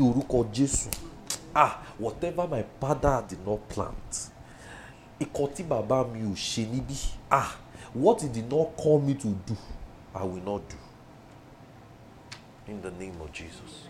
[1.56, 4.32] Ah, whatever my father did not plant,
[5.20, 6.06] ìkọ́ tí bàbá.
[7.32, 7.56] Ah,
[7.94, 9.56] what he did not call me to do,
[10.16, 10.76] I will not do.
[12.68, 13.83] In the name of Jesus.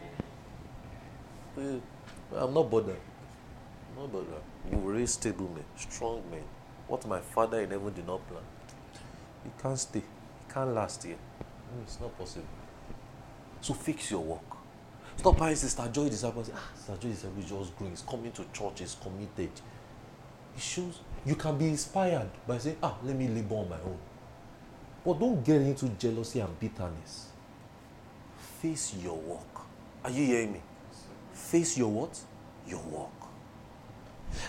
[1.57, 2.99] I'm not bothered.
[3.91, 4.41] I'm not bothered.
[4.71, 6.43] You raise stable men, strong men.
[6.87, 8.41] What my father in heaven did not plan.
[9.43, 9.99] He can't stay.
[9.99, 11.17] He can't last here.
[11.39, 12.45] No, it's not possible.
[13.61, 14.41] So fix your work.
[15.15, 16.51] Stop buying Sister Joy disciples.
[16.53, 17.93] Ah, Sister Joy disciple is just growing.
[17.93, 18.79] He's coming to church.
[18.79, 19.51] He's committed.
[20.55, 23.97] It shows you can be inspired by saying, ah, let me labor on my own.
[25.05, 27.27] But don't get into jealousy and bitterness.
[28.61, 29.65] Face your work.
[30.03, 30.61] Are you hearing me?
[31.33, 32.19] Face your what?
[32.67, 33.09] Your work.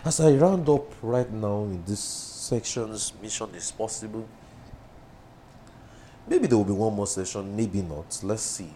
[0.05, 4.26] As I round up right now in this section's mission is possible.
[6.26, 8.18] Maybe there will be one more session, maybe not.
[8.22, 8.72] Let's see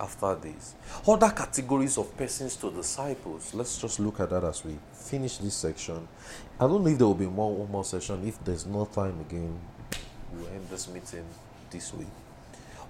[0.00, 0.74] after this.
[1.06, 3.54] Other categories of persons to disciples.
[3.54, 6.08] Let's just look at that as we finish this section.
[6.58, 8.26] I don't know if there will be more one more session.
[8.26, 9.58] If there's no time again,
[10.32, 11.26] we'll end this meeting
[11.70, 12.08] this week.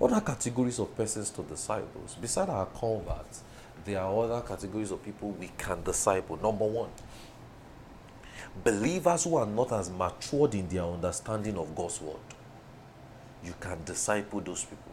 [0.01, 2.17] Other categories of persons to disciples.
[2.21, 3.43] Beside our converts,
[3.85, 6.37] there are other categories of people we can disciple.
[6.37, 6.91] Number one,
[8.65, 12.17] believers who are not as matured in their understanding of God's word.
[13.45, 14.93] You can disciple those people.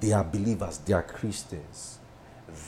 [0.00, 1.98] They are believers, they are Christians.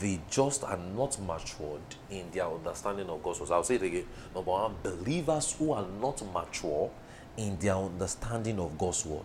[0.00, 3.50] They just are not matured in their understanding of God's word.
[3.50, 4.06] I'll say it again.
[4.34, 6.90] Number one, believers who are not mature
[7.36, 9.24] in their understanding of God's word.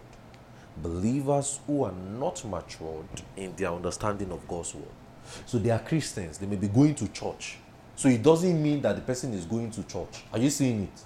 [0.77, 3.05] Believers who are not matured
[3.37, 4.85] in their understanding of God's word.
[5.45, 6.37] So they are Christians.
[6.37, 7.57] They may be going to church.
[7.95, 10.23] So it doesn't mean that the person is going to church.
[10.31, 11.01] Are you seeing it?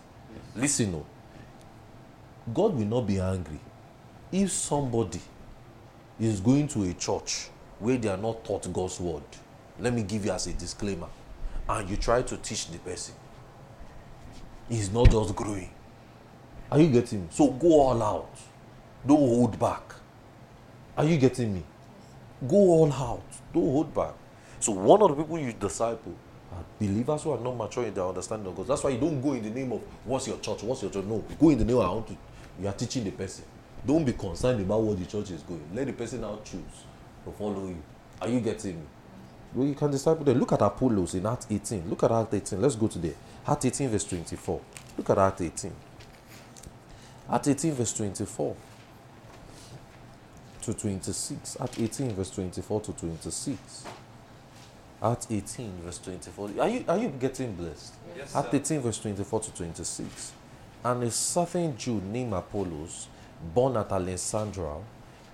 [0.55, 1.05] Listen, no.
[2.53, 3.59] God will not be angry
[4.32, 5.21] if somebody
[6.19, 7.49] is going to a church
[7.80, 9.24] where they are not taught God's word.
[9.80, 11.07] Let me give you as a disclaimer.
[11.67, 13.15] And you try to teach the person.
[14.69, 15.69] He's not just growing.
[16.71, 17.28] Are you getting me?
[17.32, 18.38] So go all out.
[19.05, 19.93] Don't hold back.
[20.97, 21.63] Are you getting me?
[22.47, 23.24] Go all out.
[23.53, 24.13] Don't hold back.
[24.59, 26.15] So one of the people you disciple
[26.51, 28.67] are believers who are not mature in their understanding of God.
[28.67, 31.05] That's why you don't go in the name of what's your church, what's your church.
[31.05, 32.17] No, go in the name of I want to.
[32.59, 33.45] You are teaching the person.
[33.85, 35.63] Don't be concerned about what the church is going.
[35.73, 36.85] Let the person now choose
[37.25, 37.81] to follow you.
[38.21, 38.85] Are you getting me?
[39.53, 40.39] Well, you can disciple them.
[40.39, 41.89] Look at Apollos in Act 18.
[41.89, 42.61] Look at Act 18.
[42.61, 43.13] Let's go to there.
[43.45, 44.61] Act 18, verse 24.
[44.97, 45.71] Look at Act 18.
[47.29, 48.55] Act 18, verse 24
[50.64, 51.57] to 26.
[51.59, 53.86] Act 18, verse 24 to 26.
[55.01, 56.49] At 18, verse 24.
[56.59, 57.93] Are you, are you getting blessed?
[58.16, 58.49] Yes, sir.
[58.51, 60.32] 18, verse 24 to 26.
[60.86, 63.07] And a certain Jew named Apollos,
[63.53, 64.76] born at Alexandria,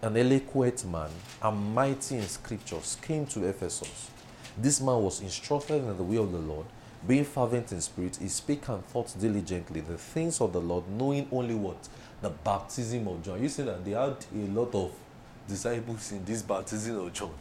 [0.02, 1.10] an eloquent man
[1.42, 4.10] and mighty in scriptures, came to Ephesus.
[4.58, 6.66] This man was instructed in the way of the Lord,
[7.08, 11.28] being fervent in spirit, he spake and thought diligently the things of the Lord, knowing
[11.32, 11.88] only what?
[12.22, 13.42] The baptism of John.
[13.42, 14.92] You see that they had a lot of
[15.50, 17.32] disciples in this baptism of John.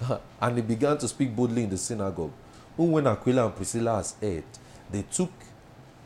[0.40, 2.32] and he began to speak boldly in the synagogue.
[2.76, 4.44] Whom when Aquila and Priscilla has heard,
[4.90, 5.30] they took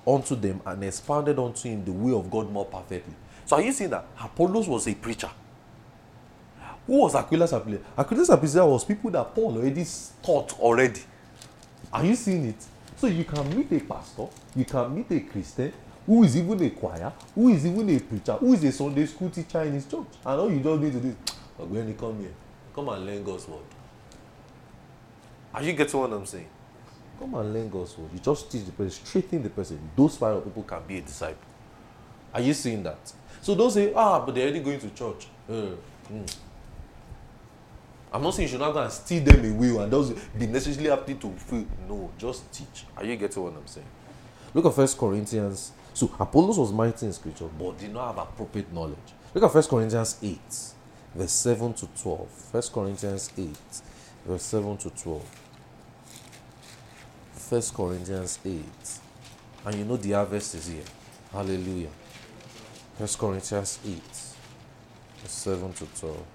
[0.07, 3.15] unto them and expounded unto him the way of God more perfectly.
[3.45, 5.31] So are you seeing that Apollos was a preacher?
[6.87, 7.85] Who was Aquila and Priscilla?
[7.99, 9.85] Aquila and Priscilla was people that Paul already
[10.23, 11.01] taught already.
[11.93, 12.65] Are you seeing it?
[12.97, 15.73] So you can meet a pastor, you can meet a Christian
[16.07, 19.29] who is even a choir, who is even a preacher, who is a Sunday school
[19.31, 20.07] teacher in his church.
[20.25, 22.33] And all you just need to do is, when you come here,
[22.75, 23.61] come and learn God's word.
[25.53, 26.49] Are you getting what I'm saying?
[27.19, 28.11] Come and learn God's word.
[28.13, 29.79] You just teach the person, straighten the person.
[29.97, 31.49] Those kind of people can be a disciple.
[32.33, 33.13] Are you seeing that?
[33.41, 35.27] So don't say, ah, but they're already going to church.
[35.49, 35.71] Uh,
[36.13, 36.37] mm.
[38.13, 40.91] I'm not saying you should not go and steal them away and those be necessarily
[40.91, 41.67] happy to feel.
[41.89, 42.85] No, just teach.
[42.97, 43.87] Are you getting what I'm saying?
[44.55, 45.73] Look at First Corinthians.
[45.97, 48.99] So Apollos was mighty in scripture, but did not have appropriate knowledge.
[49.33, 50.39] Look at First Corinthians 8,
[51.15, 52.29] verse 7 to 12.
[52.29, 53.57] First Corinthians 8,
[54.27, 55.41] verse 7 to 12.
[57.33, 58.63] First Corinthians 8.
[59.65, 60.85] And you know the harvest is here.
[61.33, 61.89] Hallelujah.
[62.99, 64.03] First Corinthians 8,
[65.23, 66.27] verse 7 to 12.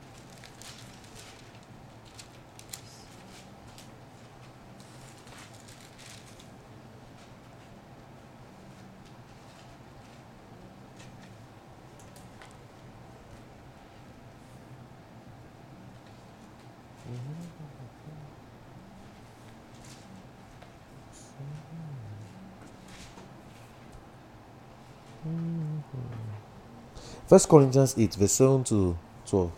[27.27, 29.51] First Corinthians 8, verse 7 to 12.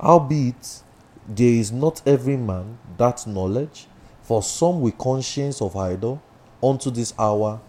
[0.00, 0.82] Howbeit,
[1.28, 3.86] there is not every man that knowledge,
[4.22, 6.22] for some with conscience of idol
[6.62, 7.60] unto this hour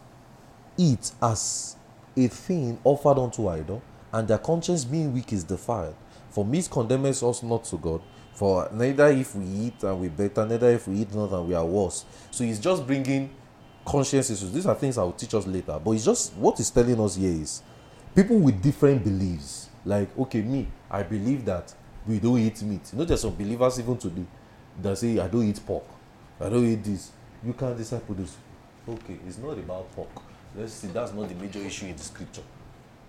[0.78, 1.76] eat as
[2.16, 3.82] a thing offered unto idol,
[4.14, 5.96] and their conscience being weak is defiled.
[6.30, 8.02] For meat condemneth us not to God,
[8.36, 11.56] for neither if we eat and we better, neither if we eat not and we
[11.56, 12.06] are worse.
[12.32, 13.30] So he's just bringing
[13.86, 14.52] conscience issues.
[14.52, 15.80] These are things I will teach us later.
[15.84, 17.64] But it's just what he's telling us here is
[18.14, 19.70] people with different beliefs.
[19.86, 21.74] Like, okay, me, I believe that
[22.06, 22.82] we don't eat meat.
[22.92, 24.26] You know, there's some believers even today
[24.82, 25.86] that say, I don't eat pork,
[26.40, 27.12] I don't eat this.
[27.46, 28.36] You can't disciple this.
[28.88, 30.10] Okay, it's not about pork.
[30.56, 32.42] Let's see, that's not the major issue in the scripture.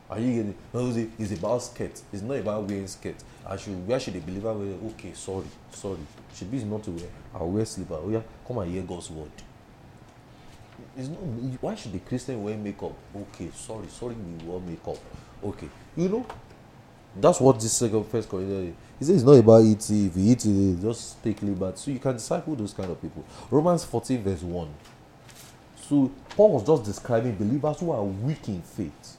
[0.08, 1.10] Are you getting it?
[1.18, 2.00] It's about skirt.
[2.12, 3.16] It's not about wearing skirt.
[3.44, 4.74] I should where should the believer wear?
[4.90, 5.98] Okay, sorry, sorry.
[6.34, 7.08] Should be not to wear.
[7.34, 7.94] I'll wear slipper.
[7.94, 9.30] Oh yeah, come and hear God's word.
[10.96, 11.18] It's not,
[11.60, 12.92] why should the Christian wear makeup?
[13.14, 14.98] Okay, sorry, sorry, we wear makeup.
[15.42, 16.26] Okay, you know,
[17.20, 18.76] that's what this second first Corinthians.
[18.98, 20.06] He says it's not about eating.
[20.06, 21.78] If you eat it, just take liberty.
[21.78, 23.24] So you can disciple those kind of people.
[23.50, 24.68] Romans 14, verse 1.
[25.88, 29.15] So Paul was just describing believers who are weak in faith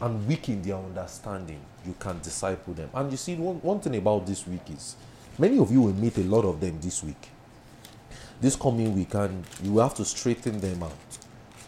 [0.00, 1.60] and weak in their understanding.
[1.86, 2.90] You can disciple them.
[2.94, 4.96] And you see, one, one thing about this week is
[5.38, 7.30] many of you will meet a lot of them this week
[8.40, 11.18] this coming week and you have to straighten them out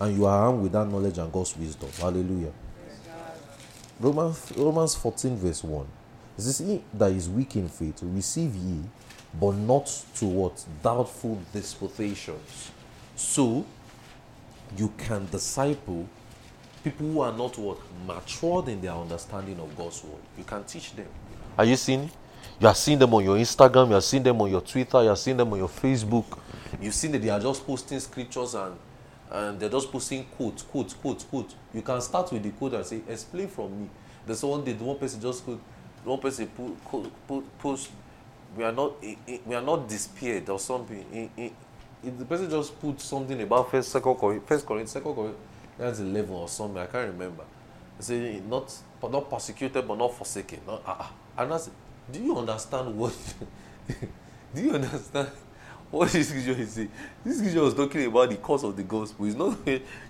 [0.01, 1.91] and you are armed with that knowledge and God's wisdom.
[1.99, 2.53] Hallelujah.
[3.99, 5.87] Romans, Romans 14, verse 1.
[6.39, 8.81] It He that is weak in faith, receive ye,
[9.39, 10.65] but not to what?
[10.83, 12.71] Doubtful disputations.
[13.15, 13.67] So,
[14.77, 16.09] you can disciple
[16.83, 17.79] people who are not what?
[18.07, 20.21] Matured in their understanding of God's word.
[20.39, 21.07] You can teach them.
[21.59, 22.11] Are you seeing?
[22.61, 25.09] You are seeing them on your Instagram, you are seeing them on your Twitter, you
[25.09, 26.39] are seeing them on your Facebook.
[26.81, 28.77] You've seen that they are just posting scriptures and
[29.31, 31.55] and they're just posting quotes, quotes, quotes, quotes.
[31.73, 33.89] You can start with the quote and say, explain from me.
[34.27, 35.61] There's one day, the one person just quote,
[36.05, 37.91] one person put, put, post,
[38.57, 41.31] we are not, eh, eh, we are not despaired or something.
[41.39, 41.51] Eh,
[42.03, 44.17] if the person just put something about first, second
[44.47, 45.50] first Corinthians, second Corinthians
[45.81, 47.45] 11 or something, I can't remember.
[47.99, 48.73] They say, not,
[49.03, 50.61] not persecuted, but not forsaken.
[50.67, 51.07] Not, uh,
[51.39, 51.59] and I
[52.11, 53.15] do you understand what
[54.55, 55.29] do you understand
[55.91, 56.91] what this scripture is saying?
[57.25, 59.27] This scripture was talking about the cause of the gospel.
[59.27, 59.59] It's not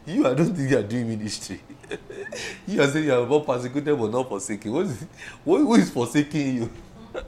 [0.06, 0.26] you.
[0.26, 1.60] I don't think you are doing ministry.
[2.66, 4.72] you are saying you are about persecuted but not forsaken.
[4.72, 5.06] What is
[5.44, 6.70] what, forsaking you?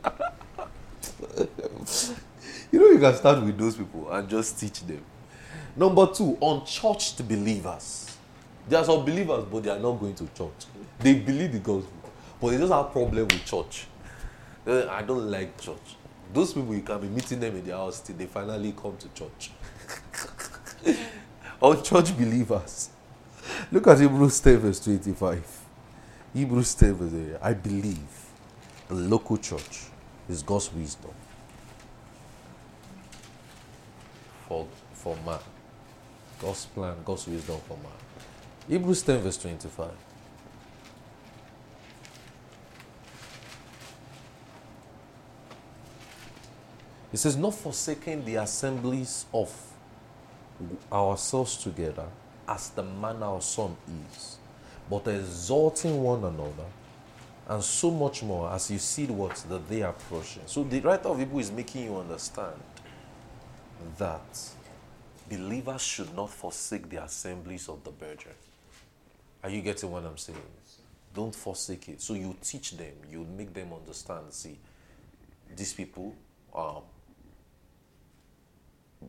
[2.73, 5.03] you know you can start with those people and just teach them.
[5.75, 8.12] Number two, unchurched believers.
[8.69, 10.67] There are some believers, but they are not going to church.
[11.01, 11.93] They believe the gospel,
[12.41, 13.87] but they just have problem with church.
[14.67, 15.97] I don't like church.
[16.33, 19.09] Those people, you can be meeting them in their house till they finally come to
[19.11, 19.51] church.
[21.61, 22.91] Or church believers.
[23.71, 25.61] Look at Hebrews 10, verse 25.
[26.35, 27.39] Hebrews 10, verse 8.
[27.41, 27.99] I believe.
[28.89, 29.85] the local church
[30.29, 31.13] is God's wisdom
[34.49, 35.39] for, for man.
[36.41, 38.02] God's plan, God's wisdom for man.
[38.69, 39.91] Hebrews 10, verse 25.
[47.13, 49.53] It says, Not forsaking the assemblies of
[50.91, 52.07] ourselves together,
[52.47, 53.77] as the manner of some
[54.15, 54.39] is,
[54.89, 56.69] but exalting one another,
[57.49, 60.43] and so much more as you see what the day approaching.
[60.47, 62.61] So the writer of Hebrew is making you understand
[63.99, 64.51] that
[65.29, 68.35] believers should not forsake the assemblies of the brethren.
[69.43, 70.39] Are you getting what I'm saying?
[71.15, 72.01] Don't forsake it.
[72.01, 74.33] So you teach them, you make them understand.
[74.33, 74.59] See,
[75.55, 76.15] these people,
[76.55, 76.83] um,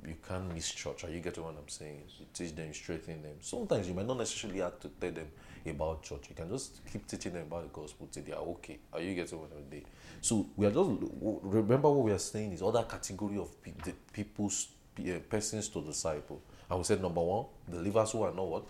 [0.07, 1.03] you can't miss church.
[1.03, 2.01] Are you getting what I'm saying?
[2.19, 3.36] You teach them, strengthen them.
[3.41, 5.27] Sometimes you might not necessarily have to tell them
[5.65, 6.25] about church.
[6.29, 8.79] You can just keep teaching them about the gospel till they are okay.
[8.91, 9.86] Are you getting what I'm saying?
[10.21, 10.89] So we are just
[11.21, 14.69] remember what we are saying is other category of pe- people's
[14.99, 16.41] uh, persons to disciple.
[16.69, 18.63] I we say number one, believers who are not what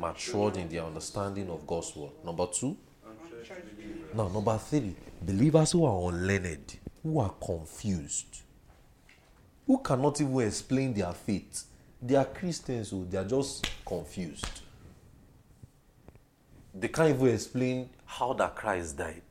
[0.00, 2.12] matured in their understanding of God's word.
[2.24, 2.76] Number two,
[4.14, 8.42] now number three, believers who are unlearned, who are confused
[9.68, 11.64] who cannot even explain their faith.
[12.00, 14.62] They are Christians, so they are just confused.
[16.74, 19.22] They can't even explain how that Christ died.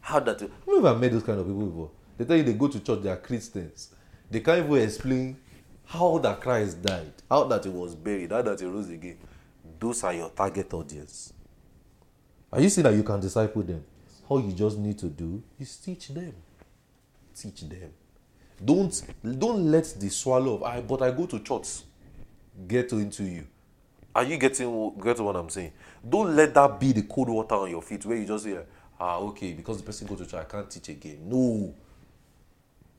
[0.00, 0.40] How that.
[0.40, 1.90] Have you ever met those kind of people before?
[2.16, 3.90] They tell you they go to church, they are Christians.
[4.30, 5.36] They can't even explain
[5.84, 9.18] how that Christ died, how that he was buried, how that he rose again.
[9.80, 11.32] Those are your target audience.
[12.52, 13.82] Are you seeing that you can disciple them?
[14.28, 16.34] All you just need to do is teach them.
[17.34, 17.90] Teach them.
[18.62, 19.02] Don't
[19.38, 21.80] don't let the swallow of I but I go to church
[22.68, 23.46] get into you.
[24.14, 25.72] Are you getting getting what I'm saying?
[26.06, 28.58] Don't let that be the cold water on your feet where you just say,
[29.00, 31.20] ah, okay, because the person go to church, I can't teach again.
[31.24, 31.74] No.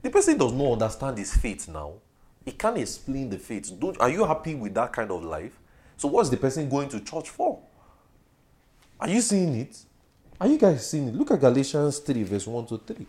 [0.02, 1.94] The person does not understand his faith now.
[2.44, 3.72] He can't explain the faith.
[3.80, 5.60] Don't, are you happy with that kind of life?
[6.02, 7.60] So what's the person going to church for?
[9.00, 9.78] Are you seeing it?
[10.40, 11.14] Are you guys seeing it?
[11.14, 13.06] Look at Galatians 3, verse 1 to 3.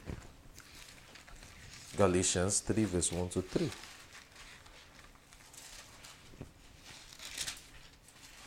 [1.97, 3.71] Galatians 3, verse 1 to 3.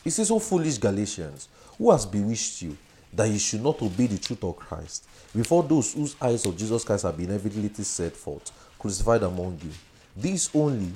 [0.03, 2.77] He says, O foolish Galatians, who has bewitched you
[3.13, 6.83] that you should not obey the truth of Christ, before those whose eyes of Jesus
[6.83, 9.71] Christ have been evidently set forth, crucified among you?
[10.15, 10.91] This only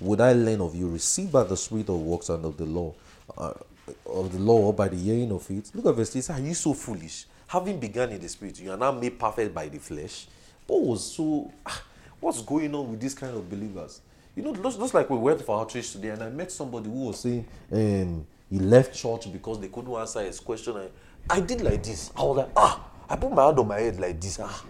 [0.00, 2.94] would I learn of you, received by the Spirit of works and of the law,
[3.36, 3.52] uh,
[4.06, 5.70] of the law by the hearing of it.
[5.74, 6.34] Look at verse 3.
[6.34, 7.26] Are you so foolish?
[7.48, 10.26] Having begun in the Spirit, you are now made perfect by the flesh.
[10.66, 11.50] Paul was so.
[11.66, 11.82] Ah,
[12.20, 14.02] What's going on with these kind of believers?
[14.36, 17.06] You know, just, just like we went for outreach today, and I met somebody who
[17.06, 20.76] was saying um, he left church because they couldn't answer his question.
[20.76, 20.88] I,
[21.34, 22.10] I did like this.
[22.14, 24.38] I was like, ah, I put my hand on my head like this.
[24.38, 24.64] Ah,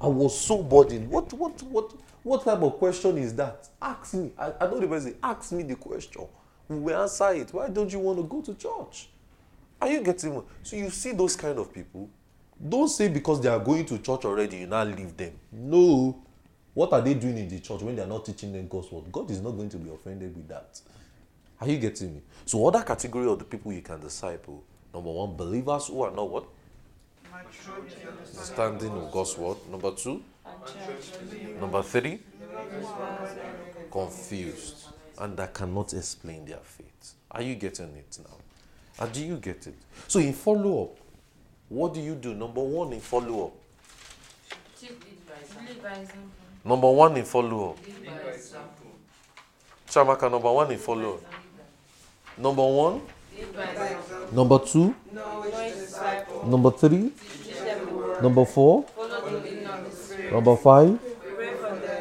[0.00, 1.10] I was so burdened.
[1.10, 1.92] What, what, what,
[2.24, 3.68] what type of question is that?
[3.80, 4.32] Ask me.
[4.36, 6.26] I, I don't even say, ask me the question.
[6.68, 7.52] We will answer it.
[7.52, 9.08] Why don't you want to go to church?
[9.80, 12.08] Are you getting So you see those kind of people.
[12.66, 15.32] Don't say because they are going to church already, you now leave them.
[15.52, 16.22] No.
[16.72, 19.12] What are they doing in the church when they are not teaching them God's word?
[19.12, 20.80] God is not going to be offended with that.
[21.60, 22.22] Are you getting me?
[22.46, 24.64] So, other category of the people you can disciple
[24.94, 26.44] number one, believers who are not what?
[28.24, 29.56] Standing of God's word.
[29.70, 30.22] Number two,
[31.60, 32.20] number three,
[33.90, 34.88] confused
[35.18, 37.14] and that cannot explain their faith.
[37.30, 38.36] Are you getting it now?
[39.00, 39.74] And do you get it?
[40.08, 40.96] So, in follow up,
[41.68, 42.34] what do you do?
[42.34, 43.52] Number one, in follow up.
[46.64, 47.78] Number one in follow up.
[49.88, 51.22] Chamaka, number one in follow up.
[52.38, 53.02] Number one.
[54.32, 54.94] Number two.
[56.46, 57.12] Number three.
[58.22, 58.84] Number four.
[60.30, 60.98] Number five.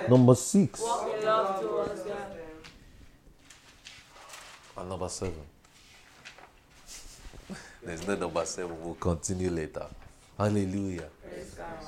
[0.10, 0.84] Number six.
[4.78, 5.34] And number seven.
[7.84, 8.76] There's no number seven.
[8.84, 9.86] We'll continue later.
[10.38, 11.10] Hallelujah.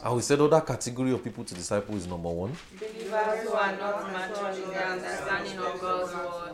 [0.03, 2.55] And we said other category of people to disciple is number one.
[2.77, 6.53] Believers who are not mature in their understanding of God's word.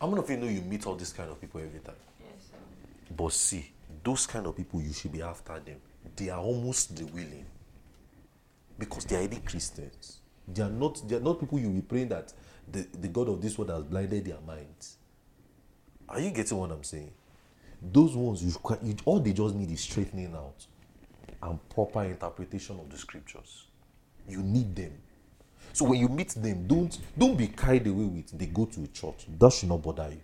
[0.00, 1.94] How many of you know you meet all these kind of people every time?
[3.18, 3.68] But see,
[4.04, 5.80] those kind of people you should be after them.
[6.14, 7.44] They are almost the willing.
[8.78, 10.20] Because they are already Christians.
[10.46, 12.32] They are not they are not people you will praying that
[12.70, 14.96] the, the God of this world has blinded their minds.
[16.08, 17.10] Are you getting what I'm saying?
[17.82, 20.64] Those ones you, you all they just need is straightening out
[21.42, 23.66] and proper interpretation of the scriptures.
[24.28, 24.92] You need them.
[25.72, 28.86] So when you meet them, don't don't be carried away with they go to a
[28.86, 29.26] church.
[29.38, 30.20] That should not bother you.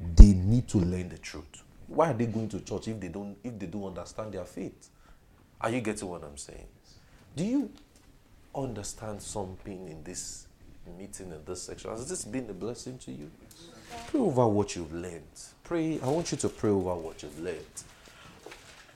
[0.00, 1.62] They need to learn the truth.
[1.86, 4.88] Why are they going to church if they don't if they don't understand their faith?
[5.60, 6.66] Are you getting what I'm saying?
[7.36, 7.70] Do you
[8.54, 10.46] understand something in this
[10.98, 11.90] meeting in this section?
[11.90, 13.30] Has this been a blessing to you?
[14.08, 15.22] Pray over what you've learned.
[15.62, 16.00] Pray.
[16.02, 17.82] I want you to pray over what you've learned.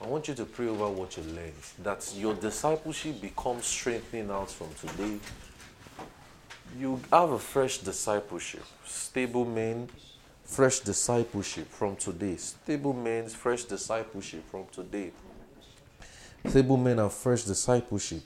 [0.01, 1.53] I want you to pray over what you learned.
[1.83, 5.19] That your discipleship becomes strengthening out from today.
[6.77, 8.63] You have a fresh discipleship.
[8.85, 9.89] Stable men,
[10.49, 12.35] fresh discipleship from today.
[12.35, 15.11] Stable men, fresh discipleship from today.
[16.47, 18.23] Stable men and fresh discipleship